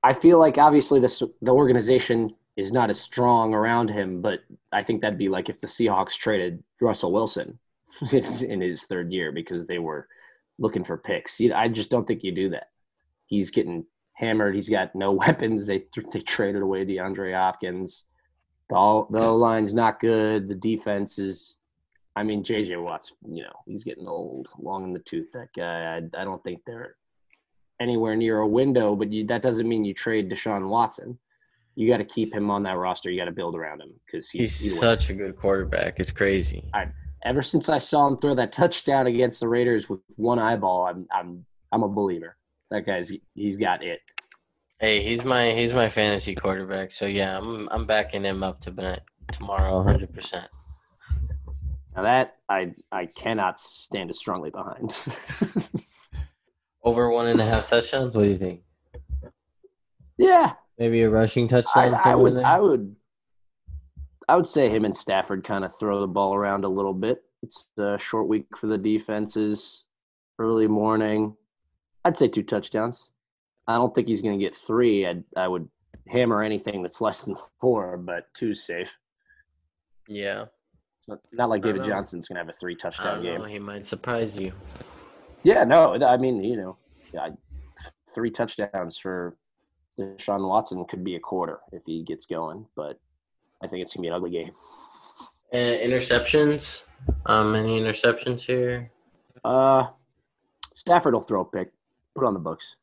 I 0.04 0.14
feel 0.14 0.40
like 0.40 0.58
obviously 0.58 1.00
this 1.00 1.22
the 1.42 1.52
organization 1.54 2.34
is 2.56 2.72
not 2.72 2.90
as 2.90 3.00
strong 3.00 3.54
around 3.54 3.90
him, 3.90 4.22
but 4.22 4.40
I 4.72 4.84
think 4.84 5.02
that'd 5.02 5.18
be 5.20 5.30
like 5.30 5.50
if 5.50 5.60
the 5.60 5.68
Seahawks 5.68 6.14
traded 6.14 6.64
Russell 6.82 7.12
Wilson 7.12 7.60
in 8.12 8.62
his 8.62 8.84
third 8.86 9.12
year 9.12 9.32
because 9.32 9.68
they 9.68 9.80
were 9.80 10.08
looking 10.60 10.84
for 10.84 10.98
picks. 10.98 11.40
I 11.54 11.68
just 11.68 11.90
don't 11.90 12.08
think 12.08 12.24
you 12.24 12.32
do 12.32 12.50
that. 12.50 12.70
He's 13.28 13.52
getting 13.52 13.86
hammered. 14.14 14.56
He's 14.56 14.70
got 14.70 14.96
no 14.96 15.12
weapons. 15.26 15.68
They 15.68 15.84
they 16.12 16.22
traded 16.22 16.62
away 16.62 16.86
DeAndre 16.86 17.36
Hopkins. 17.36 18.06
The 18.70 18.76
O 18.76 19.08
the 19.10 19.22
line's 19.32 19.74
not 19.74 20.00
good. 20.00 20.50
The 20.50 20.56
defense 20.56 21.20
is. 21.20 21.60
I 22.16 22.24
mean, 22.24 22.44
JJ 22.44 22.84
Watt's. 22.84 23.14
You 23.30 23.44
know, 23.44 23.54
he's 23.68 23.84
getting 23.84 24.08
old, 24.08 24.50
long 24.58 24.86
in 24.86 24.94
the 24.94 25.00
tooth. 25.00 25.32
That 25.34 25.50
guy. 25.56 25.98
I, 25.98 26.22
I 26.22 26.24
don't 26.24 26.44
think 26.44 26.62
they're 26.66 26.96
anywhere 27.80 28.16
near 28.16 28.40
a 28.40 28.48
window, 28.48 28.96
but 28.96 29.12
you, 29.12 29.26
that 29.28 29.42
doesn't 29.42 29.68
mean 29.68 29.86
you 29.86 29.94
trade 29.94 30.32
Deshaun 30.32 30.68
Watson. 30.68 31.18
You 31.76 31.88
got 31.88 31.98
to 31.98 32.06
keep 32.06 32.34
him 32.34 32.50
on 32.50 32.64
that 32.64 32.78
roster. 32.78 33.12
You 33.12 33.20
got 33.20 33.26
to 33.26 33.32
build 33.32 33.56
around 33.56 33.82
him 33.82 33.94
because 34.06 34.30
he's, 34.32 34.60
He's 34.60 34.72
he 34.74 34.78
such 34.80 35.12
a 35.12 35.14
good 35.14 35.36
quarterback. 35.36 36.00
It's 36.00 36.12
crazy. 36.12 36.64
ever 37.24 37.44
since 37.44 37.70
I 37.70 37.78
saw 37.78 38.08
him 38.08 38.18
throw 38.18 38.34
that 38.34 38.52
touchdown 38.52 39.06
against 39.06 39.40
the 39.40 39.48
Raiders 39.48 39.88
with 39.88 40.00
one 40.16 40.40
eyeball, 40.40 40.88
I'm 40.88 41.08
I'm 41.12 41.46
I'm 41.72 41.84
a 41.84 41.88
believer. 41.88 42.36
That 42.72 42.86
guy's 42.86 43.12
he's 43.34 43.58
got 43.58 43.84
it. 43.84 44.00
Hey, 44.80 45.02
he's 45.02 45.24
my 45.24 45.52
he's 45.52 45.74
my 45.74 45.90
fantasy 45.90 46.36
quarterback. 46.36 46.92
So 46.92 47.06
yeah, 47.06 47.38
I'm 47.38 47.68
I'm 47.72 47.86
backing 47.86 48.24
him 48.24 48.44
up 48.44 48.62
to 48.62 49.02
tomorrow, 49.32 49.82
hundred 49.82 50.14
percent. 50.14 50.48
Now 51.96 52.04
that 52.04 52.38
I 52.50 52.74
I 52.92 53.08
cannot 53.08 53.60
stand 53.60 54.10
as 54.10 54.20
strongly 54.20 54.52
behind. 54.52 54.96
Over 56.84 57.10
one 57.10 57.28
and 57.28 57.40
a 57.40 57.46
half 57.46 57.68
touchdowns. 57.68 58.16
What 58.16 58.24
do 58.24 58.30
you 58.30 58.38
think? 58.38 58.62
yeah, 60.18 60.54
Maybe 60.78 61.02
a 61.02 61.10
rushing 61.10 61.48
touchdown. 61.48 61.94
I 61.94 62.14
him 62.14 62.20
would. 62.20 62.36
There? 62.36 62.46
I 62.46 62.60
would 62.60 62.96
I 64.30 64.36
would 64.36 64.48
say 64.48 64.70
him 64.70 64.86
and 64.86 64.96
Stafford 64.96 65.44
kind 65.44 65.66
of 65.66 65.78
throw 65.80 66.02
the 66.02 66.08
ball 66.08 66.36
around 66.36 66.66
a 66.66 66.70
little 66.70 66.94
bit. 66.94 67.24
It's 67.42 67.68
a 67.78 67.98
short 67.98 68.28
week 68.28 68.46
for 68.56 68.68
the 68.68 68.78
defenses. 68.78 69.86
Early 70.40 70.68
morning. 70.68 71.36
I'd 72.08 72.18
say 72.18 72.30
two 72.30 72.44
touchdowns. 72.44 73.10
I 73.68 73.76
don't 73.76 73.94
think 73.94 74.08
he's 74.08 74.22
going 74.22 74.40
to 74.40 74.44
get 74.44 74.56
three. 74.56 75.06
I'd, 75.06 75.26
I 75.36 75.50
would 75.50 75.68
hammer 76.08 76.42
anything 76.42 76.82
that's 76.82 77.02
less 77.02 77.24
than 77.26 77.36
four, 77.60 77.98
but 77.98 78.34
two's 78.34 78.64
safe. 78.64 78.98
Yeah, 80.08 80.46
Not, 81.10 81.20
not 81.34 81.50
like 81.50 81.64
David. 81.64 81.84
Johnson's 81.84 82.30
going 82.30 82.36
to 82.36 82.40
have 82.40 82.48
a 82.50 82.58
three 82.58 82.78
touchdown 82.78 83.22
game. 83.22 83.40
know. 83.40 83.44
He 83.44 83.60
might 83.60 83.86
surprise 83.86 84.40
you. 84.40 84.54
Yeah, 85.44 85.66
no, 85.66 86.02
I 86.02 86.16
mean, 86.16 86.42
you 86.46 86.56
know, 86.56 86.78
yeah, 87.14 87.32
three 88.16 88.32
touchdowns 88.32 88.98
for 88.98 89.36
Deshaun 90.00 90.48
Watson 90.48 90.86
could 90.86 91.04
be 91.04 91.16
a 91.16 91.20
quarter 91.20 91.60
if 91.74 91.82
he 91.86 92.04
gets 92.04 92.26
going, 92.26 92.66
but 92.78 92.98
I 93.62 93.68
think 93.68 93.82
it's 93.82 93.94
going 93.94 94.04
to 94.04 94.08
be 94.08 94.08
an 94.08 94.14
ugly 94.14 94.30
game. 94.32 94.52
Uh, 95.54 95.58
interceptions. 95.58 96.86
Um, 97.26 97.54
any 97.54 97.82
interceptions 97.82 98.42
here? 98.42 98.92
Uh, 99.44 99.88
Stafford 100.74 101.16
will 101.16 101.22
throw 101.22 101.42
a 101.42 101.46
pick. 101.46 101.72
Put 102.18 102.26
on 102.26 102.34
the 102.34 102.40
books. 102.40 102.78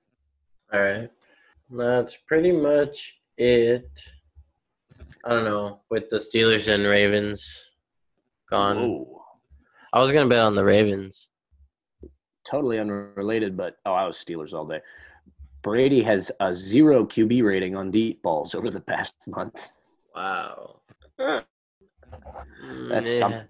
All 0.72 0.80
right. 0.80 1.10
That's 1.68 2.16
pretty 2.16 2.52
much 2.52 3.20
it. 3.36 3.90
I 5.24 5.30
don't 5.30 5.44
know. 5.44 5.80
With 5.90 6.08
the 6.08 6.18
Steelers 6.18 6.72
and 6.72 6.84
Ravens 6.84 7.66
gone, 8.48 8.76
Whoa. 8.76 9.22
I 9.92 10.00
was 10.00 10.12
gonna 10.12 10.28
bet 10.28 10.38
on 10.38 10.54
the 10.54 10.62
Ravens. 10.62 11.30
Totally 12.48 12.78
unrelated, 12.78 13.56
but 13.56 13.74
oh, 13.84 13.94
I 13.94 14.06
was 14.06 14.16
Steelers 14.16 14.52
all 14.52 14.66
day. 14.66 14.80
Brady 15.62 16.00
has 16.02 16.30
a 16.38 16.54
zero 16.54 17.04
QB 17.04 17.42
rating 17.42 17.74
on 17.74 17.90
deep 17.90 18.22
balls 18.22 18.54
over 18.54 18.70
the 18.70 18.82
past 18.82 19.16
month. 19.26 19.68
Wow. 20.14 20.76
That's 21.18 23.08
yeah. 23.08 23.18
something. 23.18 23.48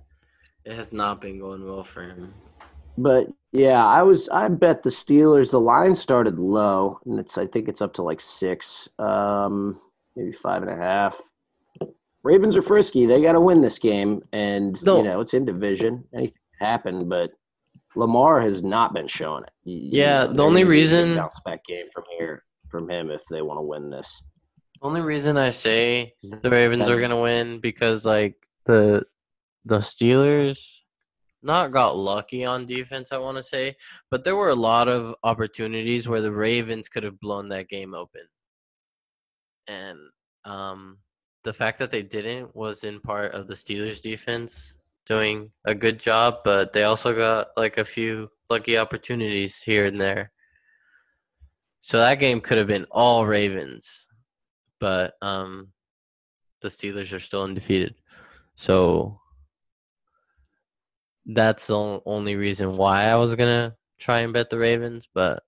It 0.65 0.77
has 0.77 0.95
not 0.95 1.21
been 1.21 1.39
going 1.39 1.63
well 1.67 1.85
for 1.85 2.05
him. 2.05 2.33
But 2.97 3.27
yeah, 3.53 3.85
I 3.85 4.03
was 4.03 4.29
I 4.29 4.49
bet 4.49 4.83
the 4.83 4.91
Steelers. 4.91 5.51
The 5.51 5.61
line 5.61 5.95
started 5.95 6.39
low, 6.39 7.01
and 7.07 7.19
it's 7.19 7.37
I 7.39 7.47
think 7.47 7.69
it's 7.69 7.83
up 7.83 7.95
to 7.95 8.03
like 8.03 8.21
six, 8.21 8.89
um, 8.99 9.81
maybe 10.17 10.33
five 10.33 10.63
and 10.63 10.71
a 10.71 10.77
half. 10.77 11.21
Ravens 12.23 12.57
are 12.57 12.63
frisky. 12.63 13.05
They 13.07 13.21
got 13.21 13.33
to 13.33 13.41
win 13.41 13.61
this 13.61 13.79
game, 13.79 14.23
and 14.33 14.83
No. 14.85 14.99
you 14.99 15.03
know 15.05 15.21
it's 15.21 15.35
in 15.35 15.45
division. 15.45 16.05
Anything 16.15 16.39
can 16.59 16.67
happen, 16.67 17.09
but 17.09 17.31
Lamar 17.97 18.41
has 18.41 18.63
not 18.63 18.95
been 18.95 19.07
showing 19.07 19.45
it. 19.45 19.51
You- 19.65 19.77
you 19.77 19.89
Yeah, 19.93 20.27
know, 20.27 20.33
the 20.33 20.43
only 20.43 20.43
gonna 20.43 20.53
need 20.53 20.61
a 20.63 20.65
big 20.65 20.69
reason- 20.71 21.15
bounce 21.17 21.41
back 21.45 21.65
game 21.65 21.87
from 21.93 22.05
here 22.19 22.45
from 22.71 22.89
him 22.91 23.11
if 23.11 23.25
they 23.27 23.43
want 23.43 23.59
to 23.59 23.63
win 23.63 23.91
this. 23.91 24.23
The 24.81 24.87
only 24.87 25.01
reason 25.01 25.37
I 25.37 25.51
say 25.51 26.15
the 26.23 26.51
Ravens 26.51 26.89
are 26.89 27.01
gonna 27.01 27.21
win 27.21 27.61
because 27.61 28.05
like 28.07 28.37
the 28.65 29.05
the 29.67 29.79
Steelers, 29.79 30.81
not 31.45 31.71
got 31.71 31.97
lucky 31.97 32.45
on 32.45 32.67
defense, 32.67 33.13
I 33.13 33.19
want 33.19 33.37
to 33.37 33.43
say, 33.43 33.77
but 34.11 34.25
there 34.25 34.37
were 34.37 34.51
a 34.51 34.55
lot 34.55 34.89
of 34.89 35.15
opportunities 35.23 36.09
where 36.09 36.21
the 36.21 36.33
Ravens 36.33 36.89
could 36.89 37.03
have 37.03 37.21
blown 37.21 37.49
that 37.51 37.69
game 37.69 37.95
open. 37.95 38.23
And 39.69 39.99
um, 40.45 40.99
the 41.43 41.53
fact 41.53 41.79
that 41.79 41.91
they 41.91 42.03
didn't 42.03 42.55
was 42.55 42.85
in 42.85 43.01
part 43.01 43.33
of 43.35 43.47
the 43.47 43.55
Steelers 43.55 44.03
defense 44.03 44.75
doing 45.07 45.51
a 45.67 45.75
good 45.75 46.01
job, 46.01 46.39
but 46.45 46.73
they 46.73 46.85
also 46.85 47.15
got 47.15 47.49
like 47.57 47.79
a 47.79 47.85
few 47.85 48.31
lucky 48.51 48.79
opportunities 48.79 49.63
here 49.63 49.85
and 49.85 50.01
there. 50.01 50.33
So 51.81 51.99
that 51.99 52.19
game 52.19 52.41
could 52.41 52.57
have 52.57 52.67
been 52.67 52.87
all 52.91 53.27
Ravens, 53.27 54.07
but 54.81 55.15
um, 55.21 55.69
the 56.63 56.69
Steelers 56.69 57.15
are 57.15 57.21
still 57.21 57.43
undefeated. 57.43 57.95
So 58.55 59.21
that's 61.27 61.67
the 61.67 62.01
only 62.05 62.37
reason 62.37 62.77
why 62.77 63.05
I 63.05 63.17
was 63.17 63.35
gonna 63.35 63.77
try 63.99 64.21
and 64.21 64.33
bet 64.33 64.51
the 64.51 64.59
Ravens, 64.59 65.09
but 65.13 65.43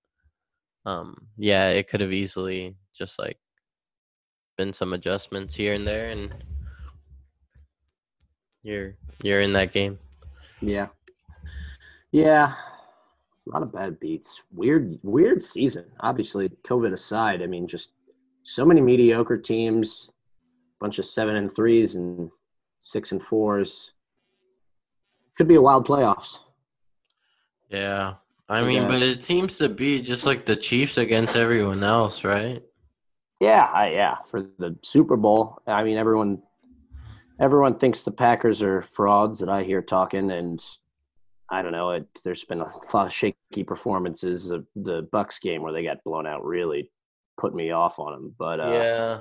um, 0.84 1.16
yeah, 1.36 1.70
it 1.70 1.88
could 1.88 2.00
have 2.00 2.12
easily 2.12 2.76
just 2.96 3.18
like 3.18 3.38
been 4.56 4.72
some 4.72 4.92
adjustments 4.92 5.54
here 5.54 5.74
and 5.74 5.86
there, 5.86 6.08
and 6.08 6.32
you're 8.62 8.94
you're 9.22 9.40
in 9.40 9.52
that 9.54 9.72
game. 9.72 9.98
Yeah. 10.60 10.88
Yeah. 12.12 12.54
A 13.46 13.50
lot 13.50 13.62
of 13.62 13.72
bad 13.72 14.00
beats. 14.00 14.42
Weird, 14.52 14.98
weird 15.02 15.42
season. 15.42 15.84
Obviously, 16.00 16.48
COVID 16.66 16.92
aside, 16.92 17.42
I 17.42 17.46
mean, 17.46 17.68
just 17.68 17.90
so 18.42 18.64
many 18.64 18.80
mediocre 18.80 19.36
teams, 19.36 20.10
bunch 20.80 20.98
of 20.98 21.06
seven 21.06 21.36
and 21.36 21.54
threes 21.54 21.94
and 21.94 22.30
six 22.80 23.12
and 23.12 23.22
fours. 23.22 23.92
Could 25.36 25.48
be 25.48 25.54
a 25.56 25.60
wild 25.60 25.86
playoffs. 25.86 26.38
Yeah, 27.70 28.14
I 28.48 28.62
mean, 28.62 28.82
Yeah. 28.82 28.88
but 28.88 29.02
it 29.02 29.22
seems 29.22 29.58
to 29.58 29.68
be 29.68 30.00
just 30.00 30.24
like 30.24 30.46
the 30.46 30.56
Chiefs 30.56 30.98
against 30.98 31.36
everyone 31.36 31.82
else, 31.82 32.24
right? 32.24 32.62
Yeah, 33.40 33.64
I, 33.72 33.90
yeah. 33.92 34.16
For 34.30 34.40
the 34.58 34.76
Super 34.82 35.16
Bowl, 35.16 35.58
I 35.66 35.82
mean, 35.84 35.98
everyone, 35.98 36.42
everyone 37.38 37.78
thinks 37.78 38.02
the 38.02 38.12
Packers 38.12 38.62
are 38.62 38.82
frauds 38.82 39.40
that 39.40 39.48
I 39.50 39.62
hear 39.62 39.82
talking, 39.82 40.30
and 40.30 40.64
I 41.50 41.60
don't 41.60 41.72
know. 41.72 41.90
It, 41.90 42.06
there's 42.24 42.44
been 42.44 42.60
a 42.60 42.72
lot 42.94 43.06
of 43.06 43.12
shaky 43.12 43.62
performances. 43.64 44.46
The 44.46 44.64
the 44.74 45.02
Bucs 45.12 45.40
game 45.40 45.62
where 45.62 45.72
they 45.72 45.82
got 45.82 46.02
blown 46.04 46.26
out 46.26 46.44
really 46.44 46.90
put 47.38 47.54
me 47.54 47.72
off 47.72 47.98
on 47.98 48.12
them. 48.12 48.34
But 48.38 48.60
uh, 48.60 48.70
yeah, 48.72 49.18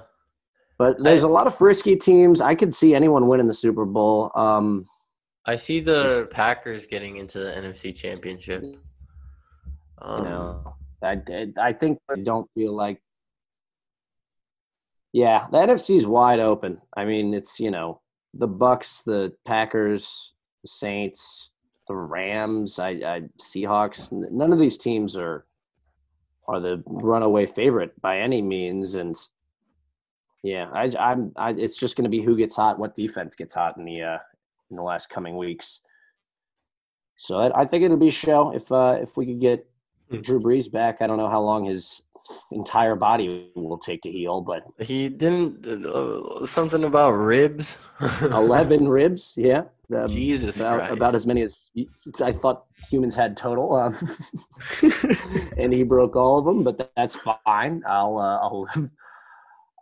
but 0.77 1.03
there's 1.03 1.23
a 1.23 1.27
lot 1.27 1.47
of 1.47 1.57
frisky 1.57 1.95
teams. 1.97 2.39
I 2.41 2.55
could 2.55 2.73
see 2.73 2.95
anyone 2.95 3.27
winning 3.27 3.47
the 3.47 3.53
Super 3.53 3.85
Bowl. 3.85 4.31
Um, 4.35 4.85
I 5.45 5.55
see 5.57 5.79
the 5.79 6.27
Packers 6.31 6.85
getting 6.85 7.17
into 7.17 7.39
the 7.39 7.51
NFC 7.51 7.95
Championship. 7.95 8.63
you 8.63 8.79
Um, 9.99 10.23
know, 10.23 10.75
I 11.03 11.21
I 11.57 11.73
think 11.73 11.99
I 12.09 12.15
don't 12.15 12.49
feel 12.55 12.73
like. 12.73 13.01
Yeah, 15.13 15.47
the 15.51 15.59
NFC 15.59 15.97
is 15.97 16.07
wide 16.07 16.39
open. 16.39 16.81
I 16.97 17.05
mean, 17.05 17.33
it's 17.33 17.59
you 17.59 17.71
know 17.71 18.01
the 18.33 18.47
Bucs, 18.47 19.03
the 19.03 19.33
Packers, 19.45 20.33
the 20.63 20.67
Saints, 20.67 21.51
the 21.87 21.95
Rams, 21.95 22.79
I, 22.79 22.89
I 22.89 23.21
Seahawks. 23.39 24.11
None 24.11 24.51
of 24.51 24.59
these 24.59 24.77
teams 24.77 25.15
are 25.15 25.45
are 26.47 26.59
the 26.59 26.83
runaway 26.85 27.45
favorite 27.45 27.99
by 28.01 28.19
any 28.19 28.41
means, 28.41 28.95
and 28.95 29.15
yeah, 30.43 30.69
I, 30.73 30.91
I'm. 30.99 31.31
I, 31.35 31.51
it's 31.51 31.77
just 31.77 31.95
going 31.95 32.03
to 32.03 32.09
be 32.09 32.21
who 32.21 32.35
gets 32.35 32.55
hot, 32.55 32.77
what 32.79 32.95
defense 32.95 33.35
gets 33.35 33.55
hot 33.55 33.77
in 33.77 33.85
the 33.85 34.01
uh, 34.01 34.17
in 34.75 34.77
the 34.77 34.83
last 34.83 35.09
coming 35.09 35.37
weeks. 35.37 35.79
So 37.17 37.37
I, 37.37 37.61
I 37.61 37.65
think 37.65 37.83
it'll 37.83 37.95
be 37.97 38.09
a 38.09 38.11
show 38.11 38.53
if 38.53 38.69
uh, 38.71 38.97
if 39.01 39.15
we 39.17 39.25
could 39.25 39.39
get 39.39 39.65
Hmm. 40.11 40.21
Drew 40.21 40.39
Brees 40.39 40.71
back. 40.71 41.01
I 41.01 41.07
don't 41.07 41.17
know 41.17 41.27
how 41.27 41.41
long 41.41 41.65
his 41.65 42.03
entire 42.51 42.95
body 42.95 43.49
will 43.55 43.79
take 43.79 44.03
to 44.03 44.11
heal, 44.11 44.39
but 44.39 44.61
he 44.79 45.09
didn't 45.09 45.65
uh, 45.65 46.45
something 46.45 46.83
about 46.83 47.09
ribs. 47.13 47.83
eleven 48.21 48.87
ribs, 48.87 49.33
yeah, 49.35 49.63
um, 49.97 50.07
Jesus 50.07 50.59
about, 50.61 50.77
Christ! 50.77 50.93
about 50.93 51.15
as 51.15 51.25
many 51.25 51.41
as 51.41 51.69
I 52.21 52.33
thought 52.33 52.65
humans 52.87 53.15
had 53.15 53.35
total. 53.35 53.73
Um, 53.75 53.97
and 55.57 55.73
he 55.73 55.81
broke 55.81 56.15
all 56.15 56.37
of 56.37 56.45
them, 56.45 56.63
but 56.63 56.77
tha- 56.77 56.89
that's 56.95 57.15
fine. 57.15 57.81
I'll 57.87 58.19
uh, 58.19 58.37
I'll 58.45 58.67
live. 58.75 58.89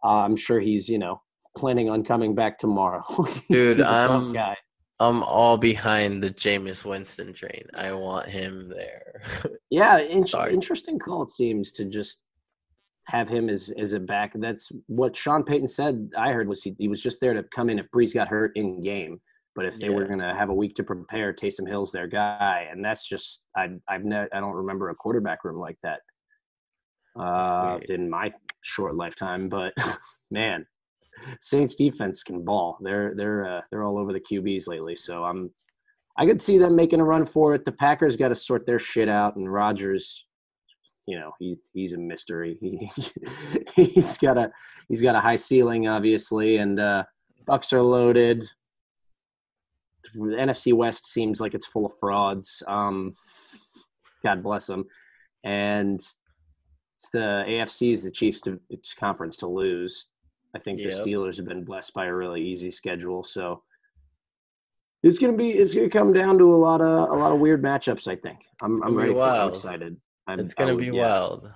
I'm 0.06 0.38
sure 0.38 0.62
he's 0.62 0.88
you 0.88 1.00
know 1.00 1.22
planning 1.58 1.90
on 1.90 2.06
coming 2.06 2.34
back 2.34 2.60
tomorrow. 2.60 3.04
Dude, 3.18 3.28
He's 3.50 3.74
a 3.76 3.84
tough 3.84 4.10
I'm- 4.12 4.32
guy. 4.32 4.56
I'm 5.00 5.24
all 5.24 5.58
behind 5.58 6.22
the 6.22 6.30
Jameis 6.30 6.86
Winston 6.86 7.34
train. 7.34 7.66
I 7.74 7.94
want 7.94 8.28
him 8.28 8.70
there. 8.70 9.22
Yeah, 9.70 9.98
in- 9.98 10.24
interesting 10.52 11.00
call. 11.00 11.24
It 11.24 11.32
seems 11.32 11.72
to 11.74 11.86
just 11.86 12.20
have 13.08 13.28
him 13.28 13.50
as 13.50 13.72
as 13.80 13.94
a 13.94 14.00
back. 14.00 14.34
That's 14.36 14.72
what 14.86 15.16
Sean 15.16 15.44
Payton 15.44 15.68
said. 15.68 16.12
I 16.16 16.32
heard 16.32 16.48
was 16.48 16.62
he, 16.62 16.76
he 16.78 16.88
was 16.88 17.02
just 17.02 17.20
there 17.20 17.34
to 17.34 17.42
come 17.56 17.72
in 17.72 17.80
if 17.80 17.90
Brees 17.90 18.14
got 18.14 18.28
hurt 18.28 18.52
in 18.56 18.82
game. 18.82 19.20
But 19.56 19.66
if 19.66 19.80
they 19.80 19.90
were 19.90 20.06
going 20.06 20.20
to 20.20 20.34
have 20.36 20.50
a 20.50 20.54
week 20.54 20.76
to 20.76 20.84
prepare, 20.84 21.34
Taysom 21.34 21.68
Hill's 21.68 21.92
their 21.92 22.06
guy, 22.06 22.68
and 22.72 22.86
that's 22.86 23.08
just 23.08 23.42
I 23.58 23.70
I've 23.88 24.06
ne- 24.06 24.28
I 24.32 24.40
don't 24.40 24.54
remember 24.54 24.90
a 24.90 24.96
quarterback 24.96 25.44
room 25.44 25.60
like 25.60 25.78
that 25.82 26.02
uh, 27.20 27.80
in 27.90 28.10
my 28.10 28.32
short 28.62 28.96
lifetime. 28.96 29.50
But 29.50 29.74
man, 30.32 30.68
Saints 31.42 31.76
defense 31.76 32.24
can 32.24 32.44
ball. 32.44 32.78
They're 32.82 33.14
they're 33.16 33.58
uh, 33.58 33.62
they're 33.70 33.84
all 33.84 33.98
over 33.98 34.14
the 34.14 34.20
QBs 34.20 34.68
lately. 34.68 34.96
So 34.96 35.24
I'm 35.24 35.52
I 36.18 36.26
could 36.26 36.40
see 36.40 36.58
them 36.58 36.76
making 36.76 37.00
a 37.00 37.06
run 37.06 37.26
for 37.26 37.56
it. 37.56 37.66
The 37.66 37.72
Packers 37.72 38.16
got 38.16 38.30
to 38.30 38.36
sort 38.36 38.66
their 38.66 38.80
shit 38.80 39.10
out, 39.10 39.36
and 39.36 39.52
Rodgers, 39.52 40.26
you 41.08 41.20
know, 41.20 41.32
he 41.40 41.58
he's 41.74 41.94
a 41.94 41.98
mystery. 41.98 42.58
He 42.62 42.90
he's 43.76 44.18
got 44.18 44.38
a 44.38 44.52
he's 44.90 45.02
got 45.02 45.16
a 45.16 45.20
high 45.20 45.38
ceiling, 45.38 45.88
obviously, 45.88 46.58
and 46.58 46.80
uh, 46.80 47.04
Bucs 47.48 47.74
are 47.74 47.82
loaded. 47.82 48.48
The 50.14 50.20
NFC 50.20 50.74
West 50.74 51.06
seems 51.06 51.40
like 51.40 51.54
it's 51.54 51.66
full 51.66 51.86
of 51.86 51.94
frauds. 52.00 52.62
Um, 52.68 53.12
God 54.24 54.44
bless 54.44 54.68
them, 54.68 54.86
and 55.44 55.96
it's 55.96 57.10
the 57.12 57.44
is 57.82 58.04
the 58.04 58.12
Chiefs 58.12 58.42
to, 58.42 58.60
conference 59.00 59.38
to 59.38 59.48
lose. 59.48 60.08
I 60.56 60.60
think 60.60 60.78
the 60.78 60.86
Steelers 60.86 61.38
have 61.38 61.48
been 61.48 61.64
blessed 61.64 61.94
by 61.94 62.06
a 62.06 62.14
really 62.14 62.42
easy 62.42 62.70
schedule, 62.70 63.24
so 63.24 63.64
it's 65.02 65.18
gonna 65.18 65.34
be 65.34 65.50
it's 65.50 65.74
gonna 65.74 65.90
come 65.90 66.14
down 66.14 66.38
to 66.38 66.54
a 66.54 66.56
lot 66.56 66.82
of 66.82 67.10
a 67.10 67.14
lot 67.14 67.32
of 67.32 67.40
weird 67.40 67.62
matchups. 67.64 68.08
I 68.08 68.16
think 68.16 68.46
I'm 68.62 68.82
I'm 68.84 68.96
ready. 68.96 69.20
I'm 69.20 69.50
excited. 69.50 69.98
I'm, 70.28 70.40
it's 70.40 70.54
gonna 70.54 70.76
would- 70.76 70.82
be 70.82 70.96
yeah, 70.96 71.10
wild. 71.10 71.52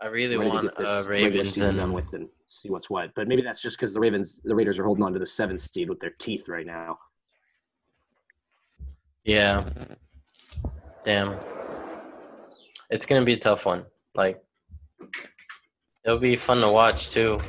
I 0.00 0.08
really 0.08 0.36
want 0.36 0.70
uh, 0.78 1.04
Ravens 1.08 1.54
season 1.54 1.76
done 1.76 1.84
and 1.84 1.94
with 1.94 2.12
and 2.12 2.28
see 2.46 2.68
what's 2.68 2.90
what. 2.90 3.12
But 3.14 3.28
maybe 3.28 3.40
that's 3.40 3.62
just 3.62 3.78
because 3.78 3.94
the 3.94 4.00
Ravens 4.00 4.38
the 4.44 4.54
Raiders 4.54 4.78
are 4.78 4.84
holding 4.84 5.02
on 5.04 5.12
to 5.14 5.18
the 5.18 5.26
seventh 5.26 5.60
seed 5.60 5.88
with 5.88 6.00
their 6.00 6.14
teeth 6.18 6.48
right 6.48 6.66
now. 6.66 6.98
yeah. 9.24 9.64
Damn. 11.02 11.38
It's 12.90 13.06
gonna 13.06 13.24
be 13.24 13.32
a 13.32 13.38
tough 13.38 13.64
one. 13.64 13.86
Like, 14.14 14.42
it'll 16.06 16.18
be 16.18 16.36
fun 16.36 16.60
to 16.60 16.70
watch 16.70 17.10
too. 17.10 17.40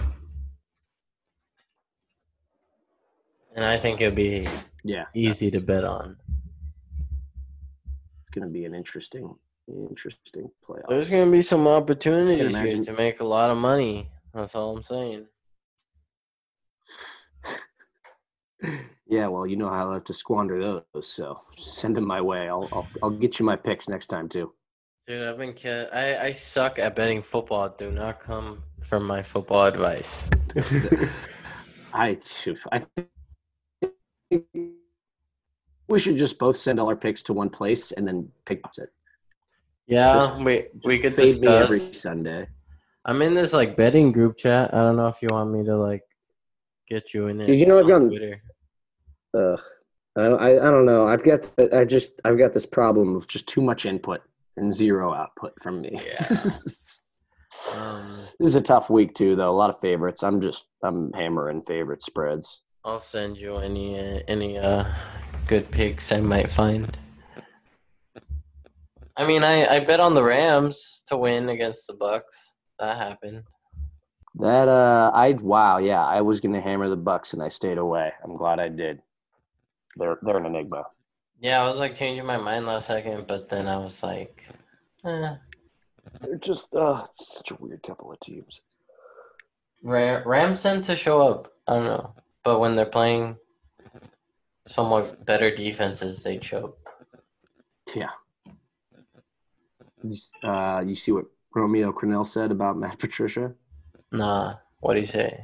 And 3.55 3.63
I 3.63 3.77
think 3.77 4.01
it'll 4.01 4.15
be 4.15 4.47
Yeah, 4.83 5.05
easy 5.13 5.49
to 5.51 5.61
bet 5.61 5.83
on. 5.83 6.17
it's 8.21 8.29
gonna 8.33 8.47
be 8.47 8.65
an 8.65 8.73
interesting 8.75 9.33
interesting 9.69 10.49
playoff. 10.65 10.87
There's 10.89 11.09
gonna 11.09 11.29
be 11.31 11.41
some 11.41 11.67
opportunities 11.67 12.39
here 12.57 12.67
imagine- 12.67 12.83
to 12.85 12.93
make 12.93 13.19
a 13.19 13.23
lot 13.25 13.51
of 13.51 13.57
money. 13.57 14.09
That's 14.33 14.55
all 14.55 14.75
I'm 14.77 14.83
saying. 14.83 15.27
Yeah, 19.09 19.27
well, 19.27 19.47
you 19.47 19.55
know 19.55 19.69
how 19.69 19.85
I 19.87 19.93
love 19.93 20.03
to 20.05 20.13
squander 20.13 20.59
those, 20.93 21.07
so 21.07 21.39
send 21.57 21.95
them 21.95 22.05
my 22.05 22.19
way. 22.19 22.49
I'll 22.49 22.67
I'll, 22.73 22.85
I'll 23.01 23.09
get 23.09 23.39
you 23.39 23.45
my 23.45 23.55
picks 23.55 23.87
next 23.87 24.07
time 24.07 24.27
too. 24.27 24.51
Dude, 25.07 25.23
I've 25.23 25.37
been 25.37 25.53
ki- 25.53 25.87
I 25.93 26.17
I 26.21 26.31
suck 26.33 26.79
at 26.79 26.93
betting 26.93 27.21
football. 27.21 27.69
Do 27.69 27.91
not 27.91 28.19
come 28.19 28.61
from 28.83 29.07
my 29.07 29.23
football 29.23 29.63
advice. 29.63 30.29
I 31.93 32.17
I 32.73 32.83
think 34.29 34.43
we 35.87 35.97
should 35.97 36.17
just 36.17 36.37
both 36.37 36.57
send 36.57 36.77
all 36.81 36.89
our 36.89 36.97
picks 36.97 37.23
to 37.23 37.33
one 37.33 37.49
place 37.49 37.93
and 37.93 38.05
then 38.05 38.29
pick 38.43 38.61
it. 38.77 38.89
yeah, 39.87 40.35
we 40.43 40.65
we 40.83 40.99
could 40.99 41.15
Fade 41.15 41.39
me 41.39 41.47
every. 41.47 41.79
Sunday. 41.79 42.49
I'm 43.05 43.21
in 43.21 43.33
this 43.33 43.53
like 43.53 43.77
betting 43.77 44.11
group 44.11 44.35
chat. 44.35 44.73
I 44.73 44.81
don't 44.81 44.97
know 44.97 45.07
if 45.07 45.21
you 45.21 45.29
want 45.31 45.51
me 45.53 45.63
to 45.63 45.77
like 45.77 46.03
get 46.85 47.13
you 47.13 47.27
in 47.27 47.39
it. 47.39 47.47
Dude, 47.47 47.59
you 47.59 47.65
know 47.65 47.75
what, 47.75 47.85
on 47.85 47.89
John? 47.89 48.09
Twitter. 48.09 48.41
Ugh. 49.37 49.59
I, 50.17 50.21
I 50.21 50.49
I 50.67 50.69
don't 50.69 50.85
know. 50.85 51.05
I've 51.05 51.23
got 51.23 51.43
the, 51.55 51.73
I 51.73 51.85
just 51.85 52.19
I've 52.25 52.37
got 52.37 52.51
this 52.51 52.65
problem 52.65 53.15
of 53.15 53.25
just 53.29 53.47
too 53.47 53.61
much 53.61 53.85
input 53.85 54.21
and 54.57 54.73
zero 54.73 55.13
output 55.13 55.53
from 55.61 55.81
me. 55.81 56.01
Yeah. 56.05 56.37
Um, 57.75 58.19
this 58.39 58.49
is 58.49 58.55
a 58.55 58.61
tough 58.61 58.89
week 58.89 59.13
too, 59.13 59.35
though. 59.35 59.49
A 59.49 59.55
lot 59.55 59.69
of 59.69 59.79
favorites. 59.79 60.23
I'm 60.23 60.41
just 60.41 60.65
I'm 60.83 61.11
hammering 61.13 61.63
favorite 61.63 62.03
spreads. 62.03 62.61
I'll 62.85 62.99
send 62.99 63.37
you 63.37 63.57
any 63.57 63.99
uh, 63.99 64.19
any 64.27 64.57
uh 64.57 64.85
good 65.47 65.69
picks 65.71 66.11
I 66.11 66.21
might 66.21 66.49
find. 66.49 66.97
I 69.17 69.25
mean, 69.25 69.43
I 69.43 69.65
I 69.65 69.79
bet 69.79 69.99
on 69.99 70.13
the 70.13 70.23
Rams 70.23 71.01
to 71.07 71.17
win 71.17 71.49
against 71.49 71.87
the 71.87 71.93
Bucs. 71.93 72.53
That 72.79 72.97
happened. 72.97 73.43
That 74.35 74.67
uh, 74.67 75.11
I 75.13 75.31
wow, 75.33 75.79
yeah, 75.79 76.05
I 76.05 76.21
was 76.21 76.39
gonna 76.39 76.61
hammer 76.61 76.89
the 76.89 76.97
Bucs 76.97 77.33
and 77.33 77.41
I 77.41 77.49
stayed 77.49 77.79
away. 77.79 78.11
I'm 78.23 78.35
glad 78.35 78.59
I 78.59 78.69
did. 78.69 79.01
They're 79.95 80.19
they're 80.21 80.37
an 80.37 80.45
enigma. 80.45 80.85
Yeah, 81.39 81.61
I 81.61 81.67
was 81.67 81.79
like 81.79 81.95
changing 81.95 82.25
my 82.25 82.37
mind 82.37 82.65
last 82.65 82.87
second, 82.87 83.27
but 83.27 83.49
then 83.49 83.67
I 83.67 83.77
was 83.77 84.01
like, 84.01 84.43
eh. 85.05 85.35
They're 86.21 86.37
just 86.37 86.73
uh, 86.73 87.03
it's 87.09 87.35
such 87.35 87.51
a 87.51 87.55
weird 87.59 87.83
couple 87.83 88.11
of 88.11 88.19
teams. 88.19 88.61
Ra- 89.83 90.21
Rams 90.25 90.63
tend 90.63 90.83
to 90.85 90.95
show 90.95 91.21
up. 91.21 91.53
I 91.67 91.75
don't 91.75 91.85
know, 91.85 92.13
but 92.43 92.59
when 92.59 92.75
they're 92.75 92.85
playing 92.85 93.37
somewhat 94.65 95.25
better 95.25 95.53
defenses, 95.53 96.23
they 96.23 96.37
choke. 96.37 96.77
Yeah. 97.95 98.09
You, 100.03 100.15
uh, 100.43 100.83
you 100.85 100.95
see 100.95 101.11
what 101.11 101.25
Romeo 101.53 101.91
Crennel 101.91 102.25
said 102.25 102.51
about 102.51 102.77
Matt 102.77 102.99
Patricia? 102.99 103.53
Nah, 104.11 104.55
what 104.79 104.95
do 104.95 105.01
you 105.01 105.07
say? 105.07 105.37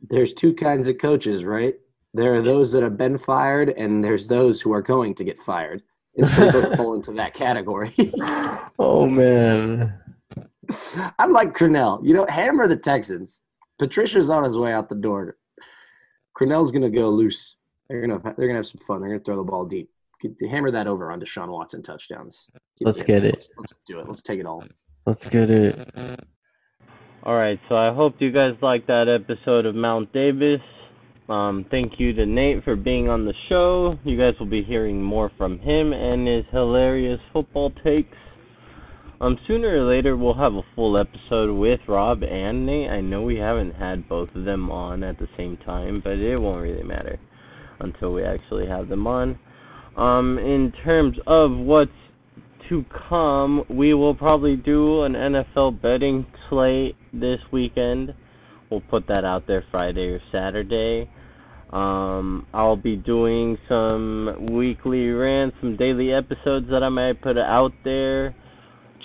There's 0.00 0.34
two 0.34 0.54
kinds 0.54 0.88
of 0.88 0.98
coaches, 0.98 1.44
right? 1.44 1.74
There 2.14 2.34
are 2.34 2.42
those 2.42 2.72
that 2.72 2.82
have 2.82 2.98
been 2.98 3.16
fired, 3.16 3.70
and 3.70 4.04
there's 4.04 4.26
those 4.26 4.60
who 4.60 4.72
are 4.72 4.82
going 4.82 5.14
to 5.14 5.24
get 5.24 5.40
fired. 5.40 5.82
It's 6.14 6.36
they 6.36 6.50
both 6.50 6.76
fall 6.76 6.94
into 6.94 7.12
that 7.12 7.32
category. 7.32 7.94
oh 8.78 9.06
man. 9.06 9.98
I'm 11.18 11.32
like 11.32 11.54
Crennel. 11.54 12.06
You 12.06 12.14
know, 12.14 12.26
hammer 12.28 12.68
the 12.68 12.76
Texans. 12.76 13.40
Patricia's 13.78 14.30
on 14.30 14.44
his 14.44 14.58
way 14.58 14.72
out 14.72 14.88
the 14.88 14.94
door. 14.94 15.36
Crennel's 16.38 16.70
gonna 16.70 16.90
go 16.90 17.08
loose. 17.08 17.56
They're 17.88 18.00
gonna 18.00 18.20
they're 18.36 18.46
gonna 18.46 18.58
have 18.58 18.66
some 18.66 18.80
fun. 18.86 19.00
They're 19.00 19.10
gonna 19.10 19.24
throw 19.24 19.36
the 19.36 19.42
ball 19.42 19.64
deep. 19.64 19.90
Get, 20.20 20.34
hammer 20.50 20.70
that 20.70 20.86
over 20.86 21.10
on 21.10 21.20
Deshaun 21.20 21.48
Watson 21.48 21.82
touchdowns. 21.82 22.50
Let's 22.80 23.02
get 23.02 23.24
it. 23.24 23.36
Let's, 23.36 23.48
let's 23.58 23.74
do 23.86 24.00
it. 24.00 24.08
Let's 24.08 24.22
take 24.22 24.38
it 24.38 24.46
all. 24.46 24.64
Let's 25.06 25.26
get 25.26 25.50
it. 25.50 25.88
All 27.24 27.34
right, 27.34 27.60
so 27.68 27.76
I 27.76 27.92
hope 27.92 28.16
you 28.20 28.32
guys 28.32 28.54
liked 28.60 28.88
that 28.88 29.08
episode 29.08 29.64
of 29.66 29.74
Mount 29.74 30.12
Davis. 30.12 30.60
Um, 31.32 31.64
thank 31.70 31.94
you 31.96 32.12
to 32.12 32.26
Nate 32.26 32.62
for 32.62 32.76
being 32.76 33.08
on 33.08 33.24
the 33.24 33.32
show. 33.48 33.98
You 34.04 34.18
guys 34.18 34.38
will 34.38 34.50
be 34.50 34.62
hearing 34.62 35.02
more 35.02 35.30
from 35.38 35.58
him 35.60 35.94
and 35.94 36.28
his 36.28 36.44
hilarious 36.52 37.20
football 37.32 37.72
takes. 37.82 38.18
Um, 39.18 39.38
sooner 39.48 39.82
or 39.82 39.88
later 39.90 40.14
we'll 40.14 40.34
have 40.34 40.52
a 40.52 40.60
full 40.74 40.98
episode 40.98 41.56
with 41.56 41.80
Rob 41.88 42.22
and 42.22 42.66
Nate. 42.66 42.90
I 42.90 43.00
know 43.00 43.22
we 43.22 43.36
haven't 43.36 43.76
had 43.76 44.10
both 44.10 44.28
of 44.34 44.44
them 44.44 44.70
on 44.70 45.02
at 45.02 45.18
the 45.18 45.26
same 45.38 45.56
time, 45.64 46.02
but 46.04 46.18
it 46.18 46.36
won't 46.36 46.60
really 46.60 46.82
matter 46.82 47.18
until 47.80 48.12
we 48.12 48.24
actually 48.24 48.66
have 48.66 48.90
them 48.90 49.06
on. 49.06 49.38
Um, 49.96 50.36
in 50.36 50.70
terms 50.84 51.16
of 51.26 51.52
what's 51.52 51.92
to 52.68 52.84
come, 53.08 53.64
we 53.70 53.94
will 53.94 54.14
probably 54.14 54.56
do 54.56 55.04
an 55.04 55.14
NFL 55.14 55.80
betting 55.80 56.26
slate 56.50 56.94
this 57.10 57.38
weekend. 57.50 58.12
We'll 58.70 58.82
put 58.82 59.08
that 59.08 59.24
out 59.24 59.46
there 59.46 59.64
Friday 59.70 60.08
or 60.08 60.20
Saturday. 60.30 61.08
Um, 61.72 62.46
I'll 62.52 62.76
be 62.76 62.96
doing 62.96 63.56
some 63.68 64.48
weekly 64.52 65.08
rants, 65.08 65.56
some 65.60 65.76
daily 65.76 66.12
episodes 66.12 66.66
that 66.70 66.82
I 66.82 66.90
might 66.90 67.22
put 67.22 67.38
out 67.38 67.72
there. 67.82 68.34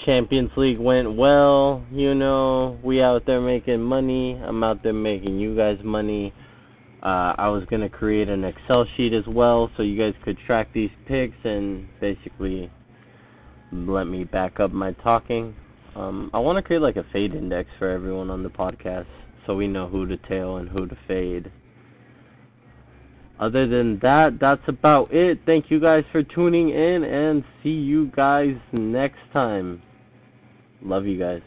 Champions 0.05 0.51
League 0.57 0.79
went 0.79 1.15
well, 1.15 1.85
you 1.91 2.13
know. 2.13 2.77
We 2.83 3.01
out 3.01 3.23
there 3.25 3.41
making 3.41 3.81
money. 3.81 4.33
I'm 4.33 4.63
out 4.63 4.83
there 4.83 4.93
making 4.93 5.39
you 5.39 5.55
guys 5.55 5.77
money. 5.83 6.33
Uh, 7.01 7.33
I 7.37 7.49
was 7.49 7.63
gonna 7.69 7.89
create 7.89 8.27
an 8.27 8.43
Excel 8.43 8.85
sheet 8.95 9.13
as 9.13 9.23
well, 9.27 9.71
so 9.77 9.83
you 9.83 9.97
guys 9.97 10.13
could 10.23 10.37
track 10.45 10.69
these 10.73 10.89
picks 11.07 11.37
and 11.43 11.87
basically 12.01 12.69
let 13.71 14.05
me 14.05 14.23
back 14.23 14.59
up 14.59 14.71
my 14.71 14.91
talking. 15.03 15.55
Um, 15.95 16.29
I 16.33 16.39
want 16.39 16.57
to 16.57 16.61
create 16.61 16.81
like 16.81 16.95
a 16.95 17.05
fade 17.13 17.33
index 17.33 17.69
for 17.79 17.89
everyone 17.89 18.29
on 18.29 18.43
the 18.43 18.49
podcast, 18.49 19.07
so 19.45 19.55
we 19.55 19.67
know 19.67 19.87
who 19.87 20.05
to 20.05 20.17
tail 20.17 20.57
and 20.57 20.69
who 20.69 20.85
to 20.85 20.97
fade. 21.07 21.51
Other 23.39 23.67
than 23.67 23.99
that, 24.01 24.37
that's 24.41 24.67
about 24.67 25.13
it. 25.13 25.39
Thank 25.45 25.65
you 25.69 25.79
guys 25.79 26.03
for 26.11 26.23
tuning 26.23 26.69
in, 26.69 27.03
and 27.03 27.43
see 27.61 27.69
you 27.69 28.11
guys 28.15 28.55
next 28.73 29.19
time. 29.31 29.81
Love 30.81 31.05
you 31.05 31.19
guys. 31.19 31.41